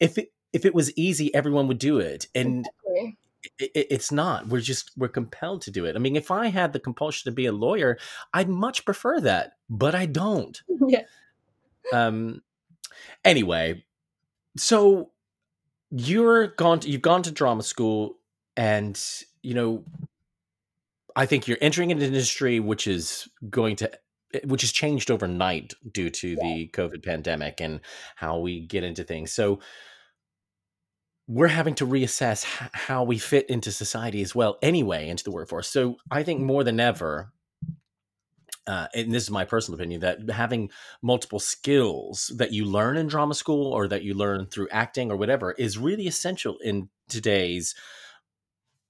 if 0.00 0.18
it 0.18 0.32
if 0.52 0.64
it 0.64 0.74
was 0.74 0.96
easy, 0.96 1.34
everyone 1.34 1.68
would 1.68 1.78
do 1.78 1.98
it, 1.98 2.26
and 2.34 2.66
Exactly. 2.86 3.16
it, 3.58 3.86
it's 3.90 4.10
not. 4.12 4.48
We're 4.48 4.60
just 4.60 4.92
we're 4.96 5.08
compelled 5.08 5.62
to 5.62 5.70
do 5.70 5.84
it. 5.84 5.94
I 5.96 5.98
mean, 5.98 6.16
if 6.16 6.30
I 6.30 6.48
had 6.48 6.72
the 6.72 6.80
compulsion 6.80 7.30
to 7.30 7.34
be 7.34 7.46
a 7.46 7.52
lawyer, 7.52 7.98
I'd 8.32 8.48
much 8.48 8.84
prefer 8.84 9.20
that, 9.20 9.52
but 9.68 9.94
I 9.94 10.06
don't. 10.06 10.60
Yeah. 10.88 11.02
Um. 11.92 12.42
Anyway, 13.24 13.84
so 14.56 15.10
you're 15.90 16.48
gone. 16.48 16.80
To, 16.80 16.90
you've 16.90 17.02
gone 17.02 17.22
to 17.22 17.30
drama 17.30 17.62
school, 17.62 18.18
and 18.56 18.98
you 19.42 19.54
know, 19.54 19.84
I 21.16 21.26
think 21.26 21.46
you're 21.48 21.58
entering 21.60 21.92
an 21.92 22.00
industry 22.00 22.60
which 22.60 22.86
is 22.86 23.28
going 23.50 23.76
to 23.76 23.90
which 24.44 24.62
has 24.62 24.72
changed 24.72 25.10
overnight 25.10 25.74
due 25.90 26.10
to 26.10 26.36
the 26.36 26.70
COVID 26.72 27.04
pandemic 27.04 27.60
and 27.60 27.80
how 28.16 28.38
we 28.38 28.60
get 28.60 28.84
into 28.84 29.04
things. 29.04 29.32
So 29.32 29.60
we're 31.26 31.48
having 31.48 31.74
to 31.76 31.86
reassess 31.86 32.44
how 32.72 33.04
we 33.04 33.18
fit 33.18 33.48
into 33.50 33.70
society 33.70 34.22
as 34.22 34.34
well, 34.34 34.58
anyway, 34.62 35.08
into 35.08 35.24
the 35.24 35.30
workforce. 35.30 35.68
So 35.68 35.96
I 36.10 36.22
think 36.22 36.40
more 36.40 36.64
than 36.64 36.80
ever, 36.80 37.32
uh, 38.66 38.88
and 38.94 39.12
this 39.12 39.24
is 39.24 39.30
my 39.30 39.44
personal 39.44 39.78
opinion, 39.78 40.00
that 40.00 40.30
having 40.30 40.70
multiple 41.02 41.38
skills 41.38 42.32
that 42.36 42.52
you 42.52 42.64
learn 42.64 42.96
in 42.96 43.06
drama 43.06 43.34
school 43.34 43.72
or 43.72 43.88
that 43.88 44.02
you 44.02 44.14
learn 44.14 44.46
through 44.46 44.68
acting 44.70 45.10
or 45.10 45.16
whatever 45.16 45.52
is 45.52 45.78
really 45.78 46.06
essential 46.06 46.58
in 46.58 46.88
today's 47.08 47.74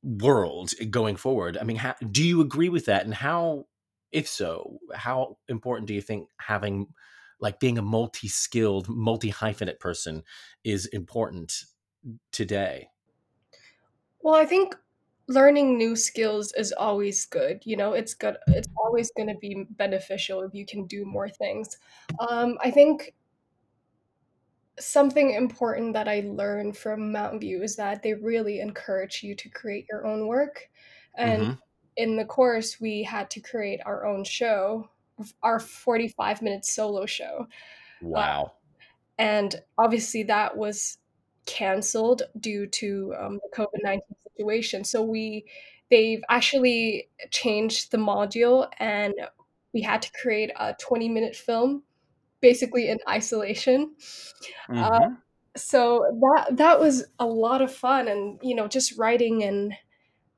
world 0.03 0.73
going 0.91 1.17
forward. 1.17 1.57
I 1.59 1.65
mean, 1.65 1.77
how, 1.77 1.95
do 2.11 2.25
you 2.25 2.41
agree 2.41 2.69
with 2.69 2.87
that? 2.87 3.05
And 3.05 3.15
how 3.15 3.67
if 4.13 4.29
so, 4.29 4.79
how 4.95 5.39
important 5.49 5.89
do 5.89 5.95
you 5.95 6.01
think 6.03 6.31
having 6.41 6.95
like 7.41 7.61
being 7.61 7.79
a 7.79 7.83
multi-skilled, 7.83 8.89
multi-hyphenate 8.89 9.79
person 9.81 10.25
is 10.65 10.87
important 10.87 11.65
today? 12.33 12.91
Well, 14.21 14.35
I 14.35 14.47
think 14.47 14.75
learning 15.27 15.77
new 15.79 15.97
skills 15.97 16.53
is 16.55 16.73
always 16.73 17.27
good. 17.27 17.63
You 17.65 17.77
know, 17.77 17.93
it's 17.93 18.15
good. 18.15 18.37
It's 18.49 18.69
always 18.77 19.11
going 19.13 19.29
to 19.29 19.37
be 19.37 19.65
beneficial 19.71 20.43
if 20.43 20.55
you 20.55 20.67
can 20.67 20.87
do 20.87 21.05
more 21.05 21.29
things. 21.29 21.79
Um, 22.19 22.59
I 22.61 22.71
think 22.71 23.15
something 24.79 25.31
important 25.35 25.93
that 25.95 26.09
I 26.09 26.21
learned 26.21 26.77
from 26.77 27.13
Mountview 27.13 27.63
is 27.63 27.77
that 27.77 28.03
they 28.03 28.15
really 28.15 28.61
encourage 28.61 29.23
you 29.23 29.35
to 29.37 29.49
create 29.49 29.87
your 29.91 30.07
own 30.07 30.27
work. 30.29 30.71
And 31.17 31.47
hmm 31.47 31.59
in 31.99 32.17
the 32.17 32.27
course, 32.27 32.81
we 32.81 33.05
had 33.05 33.31
to 33.33 33.41
create 33.43 33.83
our 33.87 34.07
own 34.07 34.25
show, 34.25 34.91
our 35.45 35.61
45 35.61 36.43
minute 36.43 36.67
solo 36.67 37.07
show. 37.07 37.49
Uh, 38.15 38.25
Wow. 38.29 38.55
and 39.19 39.63
obviously, 39.79 40.23
that 40.25 40.57
was 40.57 40.99
canceled 41.47 42.23
due 42.39 42.67
to 42.67 43.15
um, 43.19 43.41
the 43.43 43.57
COVID 43.57 43.83
19 43.83 44.17
situation. 44.37 44.85
So 44.85 45.03
we 45.03 45.47
they've 45.91 46.23
actually 46.29 47.11
changed 47.31 47.91
the 47.91 47.99
module 47.99 48.71
and 48.79 49.15
we 49.73 49.83
had 49.83 50.03
to 50.03 50.13
create 50.21 50.51
a 50.57 50.75
20 50.81 51.09
minute 51.09 51.37
film 51.37 51.85
basically 52.41 52.89
in 52.89 52.99
isolation. 53.09 53.97
Uh, 54.77 55.01
hmm 55.01 55.23
so 55.57 56.01
that 56.21 56.57
that 56.59 56.81
was 56.81 57.05
a 57.19 57.27
lot 57.27 57.63
of 57.63 57.75
fun 57.75 58.09
and 58.09 58.39
you 58.43 58.55
know 58.55 58.69
just 58.69 58.99
writing 58.99 59.43
and 59.45 59.75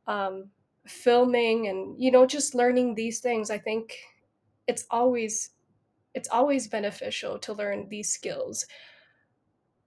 um, 0.06 0.50
filming 0.90 1.68
and 1.68 2.00
you 2.02 2.10
know 2.10 2.26
just 2.26 2.54
learning 2.54 2.94
these 2.94 3.20
things 3.20 3.50
i 3.50 3.58
think 3.58 3.96
it's 4.66 4.86
always 4.90 5.50
it's 6.14 6.28
always 6.28 6.68
beneficial 6.68 7.38
to 7.38 7.52
learn 7.52 7.88
these 7.88 8.12
skills 8.12 8.66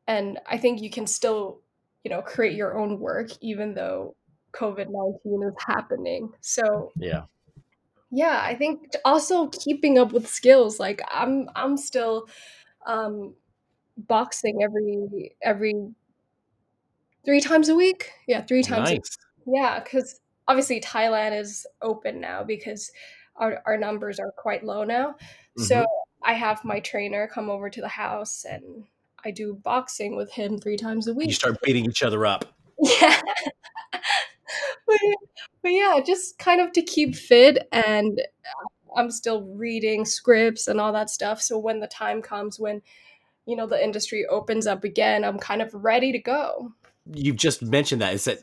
and 0.08 0.40
i 0.48 0.58
think 0.58 0.82
you 0.82 0.90
can 0.90 1.08
still 1.08 1.62
you 2.04 2.10
know 2.10 2.22
create 2.22 2.56
your 2.56 2.78
own 2.78 3.00
work 3.00 3.30
even 3.42 3.74
though 3.74 4.16
covid-19 4.54 5.48
is 5.48 5.56
happening 5.66 6.32
so 6.42 6.92
Yeah. 6.98 7.26
yeah 8.12 8.42
i 8.44 8.56
think 8.56 8.94
also 9.04 9.48
keeping 9.48 9.98
up 9.98 10.12
with 10.12 10.28
skills 10.28 10.80
like 10.80 11.02
i'm 11.12 11.50
i'm 11.56 11.78
still 11.78 12.28
um 12.86 13.36
boxing 13.98 14.64
every 14.64 15.36
every 15.42 15.74
three 17.26 17.42
times 17.42 17.70
a 17.70 17.76
week 17.76 18.12
yeah 18.28 18.42
three 18.42 18.64
times 18.64 18.90
a 18.92 18.96
Nice. 18.96 19.18
Yeah, 19.46 19.80
because 19.80 20.22
obviously 20.48 20.80
Thailand 20.82 21.40
is 21.40 21.66
open 21.82 22.20
now 22.20 22.44
because 22.44 22.92
our, 23.36 23.62
our 23.66 23.78
numbers 23.78 24.20
are 24.20 24.32
quite 24.32 24.64
low 24.64 24.84
now. 24.84 25.16
So 25.58 25.80
hmm 25.80 25.86
I 26.26 26.34
have 26.34 26.64
my 26.64 26.80
trainer 26.80 27.28
come 27.28 27.50
over 27.50 27.70
to 27.70 27.82
the 27.82 27.88
house 27.90 28.46
and 28.50 28.86
I 29.26 29.32
do 29.32 29.56
boxing 29.56 30.16
with 30.16 30.32
him 30.32 30.58
three 30.58 30.78
times 30.78 31.08
a 31.08 31.14
week. 31.14 31.28
You 31.28 31.34
start 31.34 31.62
beating 31.62 31.86
each 31.86 32.04
other 32.04 32.26
up. 32.26 32.46
Yeah. 32.82 33.20
but, 34.88 35.00
but 35.62 35.70
yeah, 35.70 36.00
just 36.06 36.38
kind 36.40 36.62
of 36.62 36.72
to 36.74 36.82
keep 36.82 37.16
fit 37.16 37.68
and 37.72 38.22
I'm 38.96 39.12
still 39.12 39.44
reading 39.44 40.06
scripts 40.06 40.68
and 40.68 40.80
all 40.80 40.94
that 40.94 41.10
stuff. 41.10 41.42
So 41.42 41.58
when 41.58 41.80
the 41.80 41.88
time 41.88 42.22
comes 42.22 42.60
when, 42.60 42.82
you 43.46 43.56
know, 43.56 43.68
the 43.68 43.84
industry 43.84 44.26
opens 44.26 44.68
up 44.68 44.84
again, 44.84 45.24
I'm 45.24 45.40
kind 45.40 45.62
of 45.62 45.74
ready 45.74 46.12
to 46.12 46.20
go. 46.20 46.74
You've 47.14 47.36
just 47.36 47.62
mentioned 47.62 48.02
that. 48.02 48.14
Is 48.14 48.26
that 48.26 48.40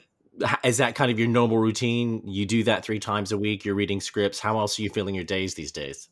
is 0.65 0.79
that 0.79 0.95
kind 0.95 1.11
of 1.11 1.19
your 1.19 1.29
normal 1.29 1.59
routine? 1.59 2.23
You 2.27 2.47
do 2.47 2.65
that 2.65 2.85
three 2.85 2.99
times 2.99 3.33
a 3.33 3.39
week. 3.39 3.65
You're 3.65 3.75
reading 3.75 4.01
scripts. 4.01 4.41
How 4.41 4.59
else 4.59 4.79
are 4.79 4.83
you 4.83 4.91
filling 4.91 5.15
your 5.15 5.25
days 5.25 5.55
these 5.55 5.73
days? 5.73 6.09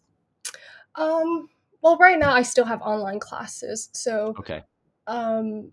Um, 0.95 1.49
well, 1.83 1.97
right 1.97 2.19
now 2.19 2.33
I 2.33 2.43
still 2.43 2.65
have 2.65 2.83
online 2.83 3.21
classes. 3.21 3.91
So 3.93 4.35
Okay. 4.39 4.63
um, 5.07 5.71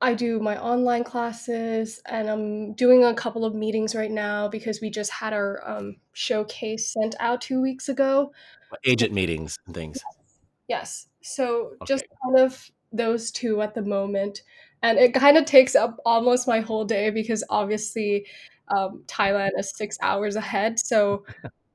I 0.00 0.14
do 0.14 0.38
my 0.40 0.60
online 0.60 1.04
classes 1.04 2.02
and 2.06 2.28
I'm 2.28 2.74
doing 2.74 3.04
a 3.04 3.14
couple 3.14 3.44
of 3.44 3.54
meetings 3.54 3.94
right 3.94 4.10
now 4.10 4.46
because 4.46 4.80
we 4.80 4.90
just 4.90 5.10
had 5.10 5.32
our 5.32 5.62
um, 5.66 5.96
showcase 6.12 6.92
sent 6.92 7.14
out 7.18 7.40
two 7.40 7.60
weeks 7.62 7.88
ago. 7.88 8.32
Agent 8.84 9.12
meetings 9.12 9.56
and 9.66 9.74
things. 9.74 9.98
Yes. 10.68 11.08
So 11.22 11.72
just 11.86 12.04
kind 12.22 12.38
of 12.38 12.70
those 12.92 13.30
two 13.30 13.62
at 13.62 13.74
the 13.74 13.82
moment. 13.82 14.42
And 14.82 14.98
it 14.98 15.14
kind 15.14 15.36
of 15.36 15.44
takes 15.44 15.74
up 15.74 15.96
almost 16.04 16.46
my 16.46 16.60
whole 16.60 16.84
day 16.84 17.10
because 17.10 17.42
obviously 17.50 18.26
um, 18.68 19.02
Thailand 19.06 19.50
is 19.58 19.72
six 19.74 19.96
hours 20.02 20.36
ahead. 20.36 20.78
So 20.78 21.24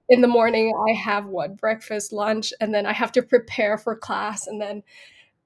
in 0.09 0.21
the 0.21 0.27
morning 0.27 0.73
I 0.89 0.93
have 0.93 1.25
what 1.25 1.57
breakfast, 1.57 2.13
lunch, 2.13 2.53
and 2.59 2.73
then 2.73 2.85
I 2.85 2.93
have 2.93 3.11
to 3.13 3.21
prepare 3.21 3.77
for 3.77 3.95
class 3.95 4.47
and 4.47 4.61
then 4.61 4.83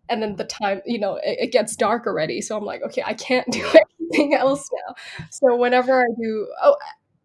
and 0.10 0.22
then 0.22 0.36
the 0.36 0.44
time 0.44 0.82
you 0.86 1.00
know 1.00 1.16
it, 1.16 1.38
it 1.40 1.52
gets 1.52 1.76
dark 1.76 2.06
already 2.06 2.42
so 2.42 2.56
i'm 2.56 2.64
like 2.64 2.82
okay 2.84 3.04
i 3.06 3.14
can't 3.14 3.48
do 3.52 3.66
anything 4.00 4.34
else 4.34 4.70
now 4.72 4.96
so 5.32 5.56
whenever 5.56 6.02
i 6.02 6.06
do 6.22 6.48
oh 6.64 6.76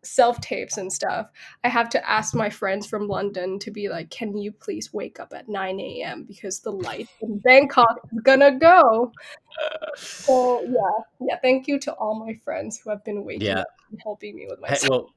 self 0.03 0.41
tapes 0.41 0.77
and 0.77 0.93
stuff 0.93 1.31
i 1.65 1.69
have 1.69 1.89
to 1.89 2.09
ask 2.09 2.35
my 2.35 2.49
friends 2.49 2.87
from 2.87 3.07
london 3.07 3.59
to 3.59 3.71
be 3.71 3.89
like 3.89 4.09
can 4.11 4.37
you 4.37 4.51
please 4.51 4.93
wake 4.93 5.21
up 5.21 5.33
at 5.35 5.49
9 5.49 5.81
a.m 5.81 6.25
because 6.25 6.61
the 6.61 6.73
light 6.73 7.09
in 7.21 7.39
bangkok 7.39 8.01
is 8.13 8.21
gonna 8.23 8.59
go 8.59 9.13
so 10.27 10.67
yeah 10.67 11.27
yeah 11.29 11.39
thank 11.43 11.69
you 11.69 11.79
to 11.79 11.93
all 11.95 12.15
my 12.15 12.35
friends 12.45 12.79
who 12.79 12.91
have 12.91 13.05
been 13.05 13.25
waking 13.25 13.49
Yeah. 13.49 13.61
up 13.61 13.67
and 13.91 14.01
helping 14.03 14.37
me 14.37 14.47
with 14.49 14.61
my 14.61 14.69
Hey, 14.69 14.89
well, 14.89 15.11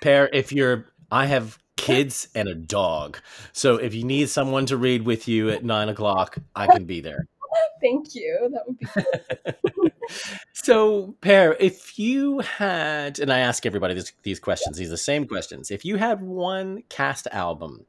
Pear, 0.00 0.28
if 0.32 0.52
you're, 0.52 0.86
I 1.10 1.26
have 1.26 1.58
kids 1.76 2.28
and 2.34 2.48
a 2.48 2.54
dog, 2.54 3.18
so 3.52 3.76
if 3.76 3.94
you 3.94 4.04
need 4.04 4.28
someone 4.28 4.66
to 4.66 4.76
read 4.76 5.02
with 5.02 5.28
you 5.28 5.50
at 5.50 5.64
nine 5.64 5.88
o'clock, 5.88 6.38
I 6.54 6.66
can 6.66 6.84
be 6.84 7.00
there. 7.00 7.26
thank 7.80 8.14
you 8.14 8.50
that 8.52 8.62
would 8.66 8.78
be 8.78 8.86
good 8.94 9.92
so, 10.52 11.16
Pear, 11.20 11.56
if 11.58 11.98
you 11.98 12.40
had, 12.40 13.18
and 13.18 13.32
I 13.32 13.40
ask 13.40 13.66
everybody 13.66 13.94
this, 13.94 14.12
these 14.22 14.40
questions, 14.40 14.76
these 14.76 14.88
are 14.88 14.90
the 14.90 14.96
same 14.96 15.26
questions. 15.26 15.70
If 15.70 15.84
you 15.84 15.96
had 15.96 16.22
one 16.22 16.82
cast 16.88 17.26
album 17.32 17.86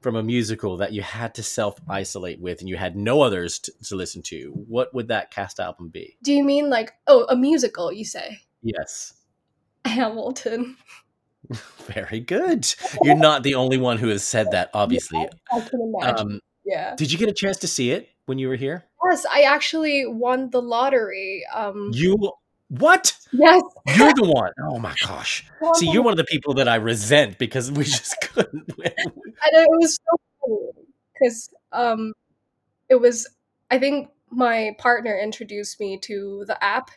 from 0.00 0.16
a 0.16 0.22
musical 0.22 0.76
that 0.78 0.92
you 0.92 1.02
had 1.02 1.34
to 1.36 1.42
self 1.42 1.78
isolate 1.88 2.40
with 2.40 2.60
and 2.60 2.68
you 2.68 2.76
had 2.76 2.96
no 2.96 3.22
others 3.22 3.58
to, 3.60 3.72
to 3.84 3.96
listen 3.96 4.22
to, 4.22 4.52
what 4.66 4.92
would 4.94 5.08
that 5.08 5.30
cast 5.30 5.60
album 5.60 5.88
be? 5.88 6.16
do 6.22 6.32
you 6.32 6.44
mean 6.44 6.70
like 6.70 6.92
oh 7.06 7.24
a 7.28 7.36
musical 7.36 7.92
you 7.92 8.04
say 8.04 8.40
Yes. 8.62 9.14
hamilton 9.84 10.76
Very 11.86 12.20
good. 12.20 12.72
You're 13.02 13.16
not 13.16 13.42
the 13.42 13.56
only 13.56 13.76
one 13.76 13.98
who 13.98 14.08
has 14.08 14.22
said 14.22 14.52
that, 14.52 14.70
obviously. 14.72 15.28
I 15.52 15.60
can 15.60 15.80
imagine. 15.80 16.18
Um, 16.18 16.40
yeah. 16.64 16.94
did 16.94 17.10
you 17.10 17.18
get 17.18 17.28
a 17.28 17.32
chance 17.32 17.58
to 17.58 17.66
see 17.66 17.90
it 17.90 18.08
when 18.26 18.38
you 18.38 18.48
were 18.48 18.56
here? 18.56 18.84
Yes, 19.10 19.26
I 19.30 19.42
actually 19.42 20.06
won 20.06 20.50
the 20.50 20.62
lottery. 20.62 21.44
Um, 21.54 21.90
You 21.92 22.16
what? 22.68 23.16
yes. 23.32 23.62
You're 23.96 24.14
the 24.14 24.24
one. 24.24 24.52
Oh 24.70 24.78
my 24.78 24.94
gosh. 25.06 25.44
See, 25.74 25.90
you're 25.90 26.02
one 26.02 26.12
of 26.12 26.18
the 26.18 26.24
people 26.24 26.54
that 26.54 26.68
I 26.68 26.76
resent 26.76 27.38
because 27.38 27.70
we 27.70 27.84
just 27.98 28.14
couldn't 28.20 28.76
win. 28.78 28.92
and 28.96 29.14
it 29.52 29.68
was 29.70 29.94
so 29.96 30.16
funny 30.40 30.86
because 31.14 31.50
um, 31.72 32.12
it 32.88 32.96
was. 32.96 33.28
I 33.70 33.78
think 33.78 34.10
my 34.30 34.74
partner 34.78 35.18
introduced 35.18 35.80
me 35.80 35.98
to 36.00 36.44
the 36.46 36.62
app, 36.62 36.90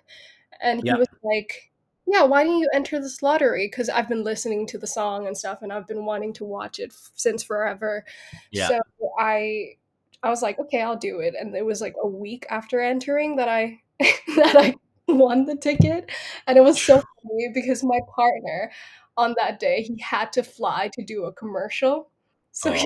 and 0.62 0.82
he 0.82 0.88
Yeah. 0.88 0.96
was 0.98 1.08
like, 1.24 1.72
"Yeah, 2.06 2.24
why 2.24 2.44
don't 2.44 2.60
you 2.60 2.70
enter 2.74 3.00
this 3.00 3.22
lottery?" 3.22 3.68
Because 3.68 3.90
I've 3.90 4.10
been 4.10 4.24
listening 4.24 4.68
to 4.68 4.78
the 4.78 4.88
song 4.88 5.28
and 5.28 5.38
stuff, 5.38 5.62
and 5.62 5.72
I've 5.74 5.88
been 5.88 6.06
wanting 6.06 6.34
to 6.34 6.46
watch 6.46 6.80
it 6.80 6.92
f- 6.92 7.12
since 7.16 7.44
forever. 7.44 8.06
Yeah. 8.52 8.68
So 8.70 8.80
I, 9.20 9.76
I 10.26 10.30
was 10.30 10.42
like, 10.42 10.60
"Okay, 10.60 10.82
I'll 10.82 10.98
do 10.98 11.20
it." 11.20 11.36
And 11.40 11.56
it 11.56 11.66
was 11.66 11.80
like 11.80 11.96
a 12.02 12.08
week 12.08 12.46
after 12.50 12.82
entering 12.82 13.36
that 13.38 13.48
I 13.48 13.80
that 14.00 14.56
I 14.58 14.76
won 15.08 15.46
the 15.46 15.56
ticket, 15.56 16.10
and 16.48 16.58
it 16.58 16.62
was 16.62 16.82
so 16.82 16.96
funny 17.24 17.52
because 17.54 17.84
my 17.84 18.00
partner 18.14 18.72
on 19.18 19.36
that 19.38 19.60
day 19.60 19.84
he 19.84 19.98
had 20.02 20.34
to 20.34 20.44
fly 20.44 20.90
to 20.94 21.04
do 21.04 21.26
a 21.26 21.34
commercial. 21.34 22.10
So 22.52 22.72
he, 22.72 22.80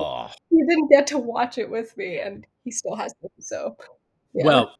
he 0.50 0.64
didn't 0.68 0.90
get 0.90 1.06
to 1.08 1.18
watch 1.18 1.56
it 1.56 1.70
with 1.70 1.96
me, 1.96 2.18
and 2.18 2.46
he 2.64 2.72
still 2.72 2.96
has 2.96 3.14
them. 3.22 3.30
So, 3.38 3.76
yeah. 4.34 4.44
Well, 4.44 4.74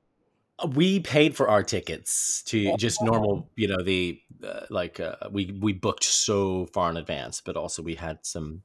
we 0.74 1.00
paid 1.00 1.36
for 1.36 1.48
our 1.48 1.62
tickets 1.62 2.42
to 2.44 2.76
just 2.76 3.02
normal, 3.02 3.48
you 3.56 3.68
know, 3.68 3.82
the 3.82 4.20
uh, 4.44 4.66
like 4.68 5.00
uh, 5.00 5.14
we 5.30 5.56
we 5.60 5.72
booked 5.72 6.04
so 6.04 6.66
far 6.66 6.90
in 6.90 6.96
advance, 6.96 7.40
but 7.40 7.56
also 7.56 7.82
we 7.82 7.94
had 7.94 8.18
some 8.22 8.62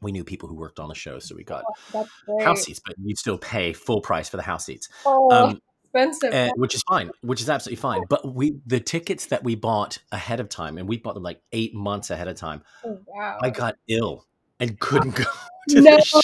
we 0.00 0.12
knew 0.12 0.24
people 0.24 0.48
who 0.48 0.54
worked 0.54 0.78
on 0.78 0.88
the 0.88 0.94
show, 0.94 1.18
so 1.18 1.34
we 1.34 1.44
got 1.44 1.64
great. 1.92 2.42
house 2.42 2.62
seats, 2.64 2.80
but 2.84 2.94
you'd 3.02 3.18
still 3.18 3.38
pay 3.38 3.72
full 3.72 4.00
price 4.00 4.28
for 4.28 4.36
the 4.36 4.42
house 4.42 4.66
seats. 4.66 4.88
Oh, 5.04 5.30
Um, 5.30 5.60
expensive. 5.84 6.34
and, 6.34 6.52
which 6.56 6.74
is 6.74 6.82
fine, 6.88 7.10
which 7.22 7.40
is 7.40 7.48
absolutely 7.48 7.80
fine. 7.80 8.02
But 8.08 8.34
we 8.34 8.58
the 8.66 8.80
tickets 8.80 9.26
that 9.26 9.42
we 9.44 9.54
bought 9.54 9.98
ahead 10.12 10.40
of 10.40 10.48
time, 10.48 10.76
and 10.78 10.86
we 10.88 10.98
bought 10.98 11.14
them 11.14 11.22
like 11.22 11.40
eight 11.52 11.74
months 11.74 12.10
ahead 12.10 12.28
of 12.28 12.36
time. 12.36 12.62
oh, 12.84 12.98
wow. 13.06 13.38
I 13.42 13.50
got 13.50 13.76
ill 13.88 14.26
and 14.60 14.78
couldn't 14.78 15.14
go 15.16 15.24
to 15.70 15.80
no, 15.80 15.96
the 15.96 16.02
show. 16.02 16.20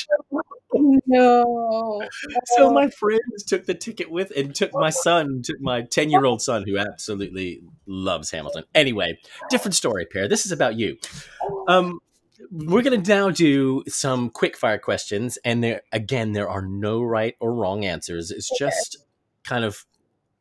no. 1.07 2.03
So 2.47 2.69
Oh, 2.69 2.73
my 2.73 2.89
friends 2.89 3.43
took 3.47 3.67
the 3.67 3.75
ticket 3.75 4.11
with 4.11 4.31
and 4.37 4.55
took 4.55 4.73
my 4.75 4.91
son, 4.91 5.43
took 5.45 5.61
my 5.61 5.83
10 5.83 6.11
year 6.11 6.25
old 6.25 6.43
son 6.43 6.65
who 6.67 6.79
absolutely 6.79 7.63
loves 7.87 8.31
Hamilton. 8.31 8.65
Anyway, 8.75 9.19
different 9.51 9.75
story, 9.75 10.07
Pear. 10.07 10.29
This 10.29 10.47
is 10.47 10.53
about 10.53 10.79
you. 10.79 10.97
Um, 11.69 12.01
we're 12.51 12.83
going 12.83 13.03
to 13.03 13.09
now 13.09 13.31
do 13.31 13.83
some 13.89 14.31
quick 14.31 14.57
fire 14.57 14.79
questions. 14.79 15.39
And 15.45 15.63
there, 15.63 15.83
again, 15.93 16.33
there 16.33 16.49
are 16.49 16.63
no 16.63 17.03
right 17.03 17.37
or 17.41 17.55
wrong 17.55 17.85
answers. 17.85 18.31
It's 18.31 18.51
just 18.59 18.99
kind 19.45 19.65
of 19.65 19.85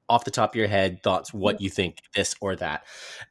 off 0.09 0.25
the 0.25 0.31
top 0.31 0.51
of 0.51 0.55
your 0.55 0.67
head 0.67 1.01
thoughts, 1.03 1.33
what 1.33 1.61
you 1.61 1.69
think, 1.69 1.97
this 2.15 2.35
or 2.41 2.55
that. 2.57 2.83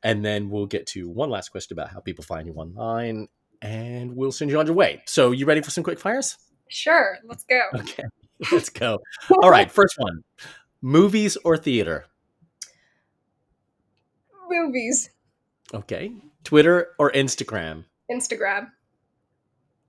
And 0.02 0.24
then 0.24 0.50
we'll 0.50 0.66
get 0.66 0.86
to 0.88 1.08
one 1.08 1.30
last 1.30 1.50
question 1.50 1.74
about 1.74 1.90
how 1.90 2.00
people 2.00 2.24
find 2.24 2.46
you 2.46 2.54
online. 2.54 3.28
And 3.62 4.16
we'll 4.16 4.32
send 4.32 4.50
you 4.50 4.58
on 4.58 4.66
your 4.66 4.74
way. 4.74 5.02
So, 5.06 5.32
you 5.32 5.44
ready 5.44 5.60
for 5.60 5.70
some 5.70 5.84
quick 5.84 5.98
fires? 5.98 6.38
Sure, 6.68 7.18
let's 7.24 7.44
go. 7.44 7.60
Okay, 7.74 8.04
let's 8.52 8.70
go. 8.70 9.00
All 9.42 9.50
right, 9.50 9.70
first 9.70 9.96
one 9.98 10.22
movies 10.80 11.36
or 11.44 11.58
theater? 11.58 12.06
Movies, 14.48 15.10
Okay. 15.72 16.12
Twitter 16.42 16.88
or 16.98 17.12
Instagram? 17.12 17.84
Instagram, 18.11 18.71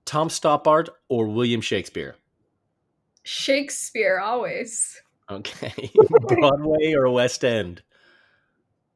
Tom 0.04 0.28
Stoppard 0.28 0.88
or 1.08 1.26
William 1.26 1.60
Shakespeare? 1.60 2.16
Shakespeare, 3.22 4.18
always. 4.18 5.00
Okay. 5.30 5.90
Broadway 6.28 6.92
or 6.94 7.08
West 7.10 7.44
End? 7.44 7.82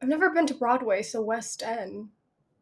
I've 0.02 0.09
never 0.09 0.30
been 0.30 0.47
to 0.47 0.54
Broadway, 0.54 1.02
so 1.02 1.23
West 1.23 1.62
End. 1.62 2.09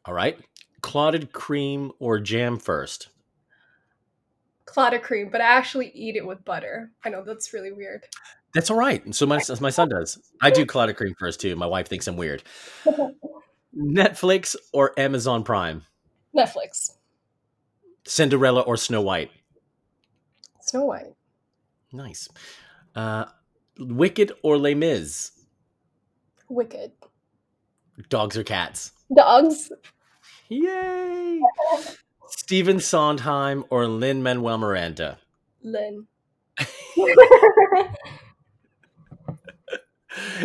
All 0.04 0.14
right. 0.14 0.38
Clotted 0.82 1.32
cream 1.32 1.92
or 1.98 2.20
jam 2.20 2.58
first? 2.58 3.08
Clotted 4.66 5.02
cream, 5.02 5.30
but 5.30 5.40
I 5.40 5.44
actually 5.44 5.90
eat 5.94 6.16
it 6.16 6.26
with 6.26 6.44
butter. 6.44 6.90
I 7.04 7.08
know 7.08 7.24
that's 7.24 7.52
really 7.52 7.72
weird. 7.72 8.04
That's 8.54 8.70
all 8.70 8.76
right. 8.76 9.14
So 9.14 9.26
my, 9.26 9.40
my 9.60 9.70
son 9.70 9.88
does. 9.88 10.18
I 10.40 10.50
do 10.50 10.64
clotted 10.66 10.96
cream 10.96 11.14
first 11.18 11.40
too. 11.40 11.56
My 11.56 11.66
wife 11.66 11.88
thinks 11.88 12.06
I'm 12.06 12.16
weird. 12.16 12.42
Netflix 13.76 14.54
or 14.72 14.98
Amazon 14.98 15.42
Prime? 15.42 15.82
Netflix, 16.36 16.90
Cinderella 18.06 18.60
or 18.62 18.76
Snow 18.76 19.00
White? 19.02 19.30
Snow 20.60 20.84
White, 20.86 21.14
Nice. 21.92 22.28
Uh, 22.94 23.26
Wicked 23.78 24.32
or 24.42 24.56
Les 24.58 24.74
Mis? 24.74 25.30
Wicked, 26.48 26.92
Dogs 28.08 28.36
or 28.36 28.42
cats? 28.44 28.92
dogs, 29.14 29.70
Yay! 30.48 31.40
Stephen 32.28 32.80
Sondheim 32.80 33.64
or 33.70 33.86
Lin 33.86 34.22
Manuel 34.22 34.58
Miranda? 34.58 35.18
Lin. 35.62 36.06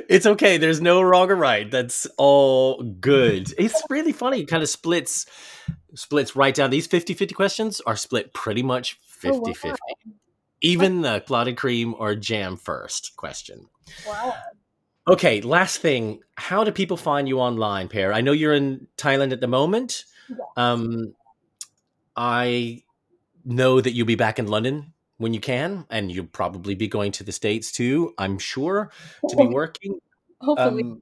It's 0.08 0.26
okay. 0.26 0.58
There's 0.58 0.82
no 0.82 1.00
wrong 1.02 1.30
or 1.30 1.36
right. 1.36 1.70
That's 1.70 2.08
all 2.18 2.82
good. 2.82 3.54
It's 3.58 3.80
really 3.88 4.12
funny. 4.14 4.40
It 4.42 4.48
kind 4.48 4.64
of 4.64 4.70
splits 4.70 5.28
splits 5.96 6.36
right 6.36 6.54
down. 6.54 6.70
These 6.70 6.88
50-50 6.88 7.34
questions 7.36 7.82
are 7.86 7.96
split 7.96 8.34
pretty 8.34 8.64
much 8.64 9.00
Oh, 9.26 9.42
50-50. 9.42 9.64
wow. 9.72 9.76
Even 10.62 11.02
the 11.02 11.22
clotted 11.22 11.58
cream 11.58 11.94
or 11.98 12.16
jam 12.16 12.58
first 12.58 13.16
question. 13.16 13.68
Wow. 14.08 14.34
Okay, 15.08 15.42
last 15.42 15.78
thing. 15.82 16.22
How 16.36 16.64
do 16.64 16.72
people 16.72 16.98
find 16.98 17.28
you 17.28 17.40
online, 17.40 17.88
Pear? 17.88 18.14
I 18.14 18.22
know 18.22 18.32
you're 18.32 18.54
in 18.54 18.88
Thailand 18.98 19.32
at 19.32 19.42
the 19.42 19.48
moment. 19.48 20.06
Yes. 20.30 20.40
Um, 20.58 21.14
I 22.16 22.84
know 23.46 23.82
that 23.82 23.92
you'll 23.94 24.06
be 24.06 24.16
back 24.16 24.40
in 24.40 24.48
London 24.48 24.94
when 25.18 25.34
you 25.34 25.40
can, 25.40 25.86
and 25.90 26.12
you'll 26.12 26.26
probably 26.28 26.76
be 26.76 26.88
going 26.88 27.12
to 27.14 27.24
the 27.24 27.32
States 27.32 27.72
too, 27.72 28.14
I'm 28.18 28.38
sure, 28.38 28.92
to 29.30 29.36
be 29.36 29.48
working. 29.48 30.00
Hopefully. 30.42 30.84
Um, 30.84 31.02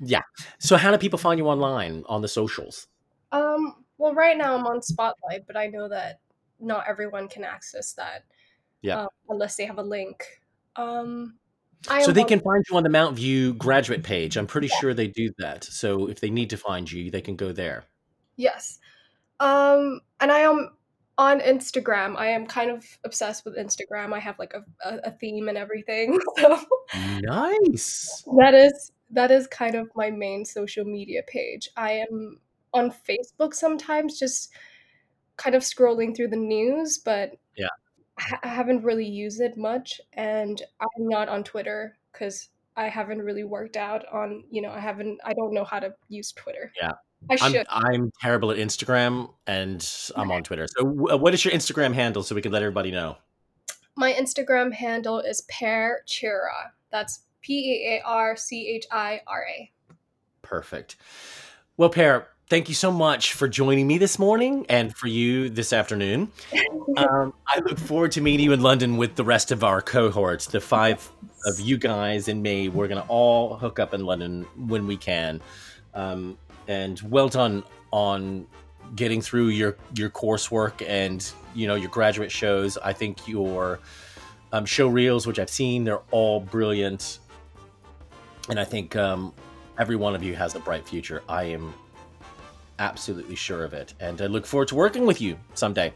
yeah. 0.00 0.22
So, 0.58 0.76
how 0.76 0.90
do 0.90 0.98
people 0.98 1.18
find 1.18 1.38
you 1.38 1.46
online 1.46 2.02
on 2.06 2.20
the 2.22 2.28
socials? 2.28 2.86
Um, 3.32 3.83
well, 4.04 4.14
right 4.14 4.36
now 4.36 4.54
I'm 4.54 4.66
on 4.66 4.82
Spotlight, 4.82 5.46
but 5.46 5.56
I 5.56 5.68
know 5.68 5.88
that 5.88 6.20
not 6.60 6.84
everyone 6.86 7.26
can 7.26 7.42
access 7.42 7.94
that. 7.94 8.24
Yeah. 8.82 9.04
um, 9.04 9.08
unless 9.30 9.56
they 9.56 9.64
have 9.64 9.78
a 9.78 9.82
link. 9.82 10.22
Um, 10.76 11.38
I 11.88 12.02
So, 12.02 12.12
they 12.12 12.24
can 12.24 12.38
find 12.40 12.62
you 12.70 12.76
on 12.76 12.82
the 12.82 12.90
Mountview 12.90 13.56
graduate 13.56 14.02
page. 14.02 14.36
I'm 14.36 14.46
pretty 14.46 14.68
sure 14.68 14.92
they 14.92 15.06
do 15.06 15.30
that. 15.38 15.64
So, 15.64 16.06
if 16.10 16.20
they 16.20 16.28
need 16.28 16.50
to 16.50 16.58
find 16.58 16.92
you, 16.92 17.10
they 17.10 17.22
can 17.22 17.34
go 17.34 17.50
there. 17.50 17.84
Yes. 18.36 18.78
Um, 19.40 20.02
and 20.20 20.30
I 20.30 20.40
am 20.40 20.72
on 21.16 21.40
Instagram. 21.40 22.14
I 22.18 22.26
am 22.26 22.46
kind 22.46 22.70
of 22.70 22.84
obsessed 23.06 23.46
with 23.46 23.56
Instagram. 23.56 24.12
I 24.12 24.18
have 24.18 24.38
like 24.38 24.52
a, 24.52 24.64
a, 24.86 24.98
a 25.04 25.10
theme 25.12 25.48
and 25.48 25.56
everything. 25.56 26.20
So 26.38 26.60
Nice. 27.22 28.22
that 28.36 28.52
is 28.52 28.92
that 29.12 29.30
is 29.30 29.46
kind 29.46 29.74
of 29.74 29.88
my 29.96 30.10
main 30.10 30.44
social 30.44 30.84
media 30.84 31.22
page. 31.26 31.70
I 31.74 31.92
am 32.10 32.40
on 32.74 32.90
Facebook 33.08 33.54
sometimes, 33.54 34.18
just 34.18 34.52
kind 35.36 35.54
of 35.56 35.62
scrolling 35.62 36.14
through 36.14 36.28
the 36.28 36.36
news, 36.36 36.98
but 36.98 37.32
Yeah. 37.56 37.68
I 38.18 38.22
ha- 38.22 38.40
I 38.42 38.48
haven't 38.48 38.84
really 38.84 39.06
used 39.06 39.40
it 39.40 39.56
much. 39.56 40.00
And 40.12 40.60
I'm 40.80 41.08
not 41.08 41.28
on 41.28 41.42
Twitter 41.44 41.96
because 42.12 42.48
I 42.76 42.88
haven't 42.88 43.22
really 43.22 43.44
worked 43.44 43.76
out 43.76 44.04
on. 44.12 44.44
You 44.50 44.62
know, 44.62 44.70
I 44.70 44.80
haven't. 44.80 45.20
I 45.24 45.32
don't 45.32 45.52
know 45.54 45.64
how 45.64 45.78
to 45.80 45.94
use 46.08 46.32
Twitter. 46.32 46.72
Yeah. 46.80 46.92
I 47.30 47.36
I'm, 47.40 47.52
should. 47.52 47.66
I'm 47.70 48.12
terrible 48.20 48.50
at 48.50 48.58
Instagram 48.58 49.32
and 49.46 49.88
I'm 50.14 50.30
on 50.30 50.42
Twitter. 50.42 50.66
So, 50.76 50.84
wh- 50.84 51.12
uh, 51.14 51.16
what 51.18 51.32
is 51.34 51.44
your 51.44 51.54
Instagram 51.54 51.94
handle 51.94 52.22
so 52.22 52.34
we 52.34 52.42
can 52.42 52.52
let 52.52 52.62
everybody 52.62 52.90
know? 52.90 53.16
My 53.96 54.12
Instagram 54.12 54.72
handle 54.72 55.20
is 55.20 55.42
Pear 55.42 56.02
Chira. 56.06 56.70
That's 56.90 57.20
P 57.40 57.54
E 57.54 57.96
A 57.96 58.02
R 58.06 58.36
C 58.36 58.68
H 58.68 58.86
I 58.90 59.20
R 59.26 59.46
A. 59.48 59.72
Perfect. 60.42 60.96
Well, 61.76 61.88
Pear, 61.88 62.28
thank 62.48 62.68
you 62.68 62.74
so 62.74 62.90
much 62.90 63.32
for 63.32 63.48
joining 63.48 63.86
me 63.86 63.98
this 63.98 64.18
morning 64.18 64.66
and 64.68 64.94
for 64.96 65.06
you 65.06 65.48
this 65.48 65.72
afternoon. 65.72 66.30
Um, 66.96 67.34
I 67.48 67.58
look 67.58 67.76
forward 67.76 68.12
to 68.12 68.20
meeting 68.20 68.44
you 68.44 68.52
in 68.52 68.60
London 68.60 68.96
with 68.96 69.16
the 69.16 69.24
rest 69.24 69.50
of 69.50 69.64
our 69.64 69.82
cohorts, 69.82 70.46
the 70.46 70.60
five 70.60 71.10
of 71.44 71.58
you 71.58 71.76
guys 71.76 72.28
and 72.28 72.40
me. 72.40 72.68
We're 72.68 72.86
going 72.86 73.02
to 73.02 73.08
all 73.08 73.56
hook 73.56 73.80
up 73.80 73.94
in 73.94 74.04
London 74.06 74.46
when 74.56 74.86
we 74.86 74.96
can. 74.96 75.40
Um, 75.94 76.38
and 76.68 77.00
well 77.10 77.28
done 77.28 77.64
on 77.90 78.46
getting 78.94 79.20
through 79.20 79.48
your 79.48 79.76
your 79.96 80.08
coursework 80.08 80.88
and 80.88 81.32
you 81.52 81.66
know 81.66 81.74
your 81.74 81.90
graduate 81.90 82.30
shows. 82.30 82.78
I 82.78 82.92
think 82.92 83.26
your 83.26 83.80
um, 84.52 84.64
show 84.64 84.86
reels, 84.86 85.26
which 85.26 85.40
I've 85.40 85.50
seen, 85.50 85.82
they're 85.82 86.02
all 86.12 86.38
brilliant, 86.38 87.18
and 88.48 88.60
I 88.60 88.64
think 88.64 88.94
um, 88.94 89.34
every 89.78 89.96
one 89.96 90.14
of 90.14 90.22
you 90.22 90.36
has 90.36 90.54
a 90.54 90.60
bright 90.60 90.86
future. 90.86 91.24
I 91.28 91.44
am 91.44 91.74
absolutely 92.78 93.34
sure 93.34 93.64
of 93.64 93.72
it, 93.72 93.94
and 94.00 94.20
I 94.20 94.26
look 94.26 94.46
forward 94.46 94.68
to 94.68 94.74
working 94.74 95.06
with 95.06 95.20
you 95.20 95.38
someday. 95.54 95.92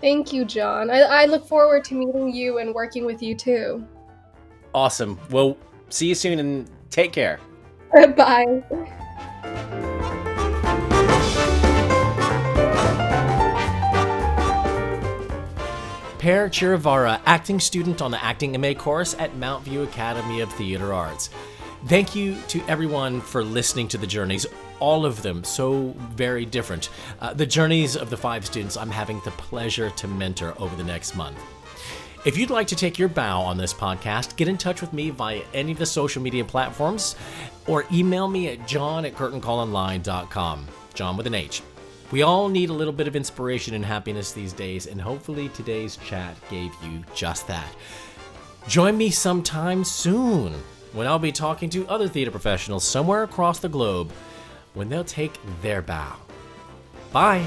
Thank 0.00 0.32
you, 0.32 0.44
John. 0.44 0.90
I, 0.90 1.00
I 1.00 1.24
look 1.26 1.46
forward 1.46 1.84
to 1.84 1.94
meeting 1.94 2.32
you 2.34 2.58
and 2.58 2.74
working 2.74 3.04
with 3.04 3.22
you 3.22 3.34
too. 3.34 3.86
Awesome. 4.74 5.18
Well, 5.30 5.56
see 5.90 6.08
you 6.08 6.14
soon 6.14 6.38
and 6.38 6.70
take 6.90 7.12
care. 7.12 7.38
Bye. 8.16 8.62
Pear 16.18 16.50
Chiravara, 16.50 17.18
acting 17.24 17.58
student 17.58 18.02
on 18.02 18.10
the 18.10 18.22
Acting 18.22 18.58
MA 18.60 18.74
course 18.74 19.14
at 19.18 19.34
Mountview 19.36 19.84
Academy 19.84 20.40
of 20.40 20.52
Theater 20.52 20.92
Arts. 20.92 21.30
Thank 21.86 22.14
you 22.14 22.36
to 22.48 22.62
everyone 22.68 23.22
for 23.22 23.42
listening 23.42 23.88
to 23.88 23.96
the 23.96 24.06
journeys, 24.06 24.44
all 24.80 25.06
of 25.06 25.22
them 25.22 25.44
so 25.44 25.94
very 26.14 26.44
different. 26.44 26.88
Uh, 27.20 27.32
the 27.32 27.46
journeys 27.46 27.96
of 27.96 28.10
the 28.10 28.16
five 28.16 28.44
students 28.44 28.76
I'm 28.76 28.90
having 28.90 29.20
the 29.24 29.30
pleasure 29.32 29.90
to 29.90 30.08
mentor 30.08 30.54
over 30.58 30.74
the 30.74 30.84
next 30.84 31.14
month. 31.14 31.38
If 32.24 32.36
you'd 32.36 32.50
like 32.50 32.66
to 32.66 32.76
take 32.76 32.98
your 32.98 33.08
bow 33.08 33.40
on 33.40 33.56
this 33.56 33.72
podcast, 33.72 34.36
get 34.36 34.48
in 34.48 34.58
touch 34.58 34.82
with 34.82 34.92
me 34.92 35.08
via 35.08 35.42
any 35.54 35.72
of 35.72 35.78
the 35.78 35.86
social 35.86 36.20
media 36.20 36.44
platforms 36.44 37.16
or 37.66 37.86
email 37.92 38.28
me 38.28 38.48
at 38.48 38.66
john 38.66 39.04
at 39.06 39.14
curtaincallonline.com. 39.14 40.66
John 40.92 41.16
with 41.16 41.26
an 41.26 41.34
H. 41.34 41.62
We 42.10 42.22
all 42.22 42.48
need 42.48 42.70
a 42.70 42.74
little 42.74 42.92
bit 42.92 43.06
of 43.06 43.14
inspiration 43.14 43.74
and 43.74 43.84
happiness 43.84 44.32
these 44.32 44.52
days, 44.52 44.86
and 44.86 45.00
hopefully 45.00 45.48
today's 45.50 45.96
chat 45.96 46.36
gave 46.50 46.72
you 46.82 47.04
just 47.14 47.46
that. 47.46 47.74
Join 48.66 48.98
me 48.98 49.10
sometime 49.10 49.84
soon 49.84 50.52
when 50.92 51.06
I'll 51.06 51.18
be 51.18 51.32
talking 51.32 51.70
to 51.70 51.86
other 51.88 52.08
theater 52.08 52.30
professionals 52.30 52.84
somewhere 52.84 53.22
across 53.22 53.60
the 53.60 53.68
globe 53.68 54.12
when 54.74 54.88
they'll 54.88 55.04
take 55.04 55.32
their 55.62 55.82
bow. 55.82 56.16
Bye. 57.12 57.46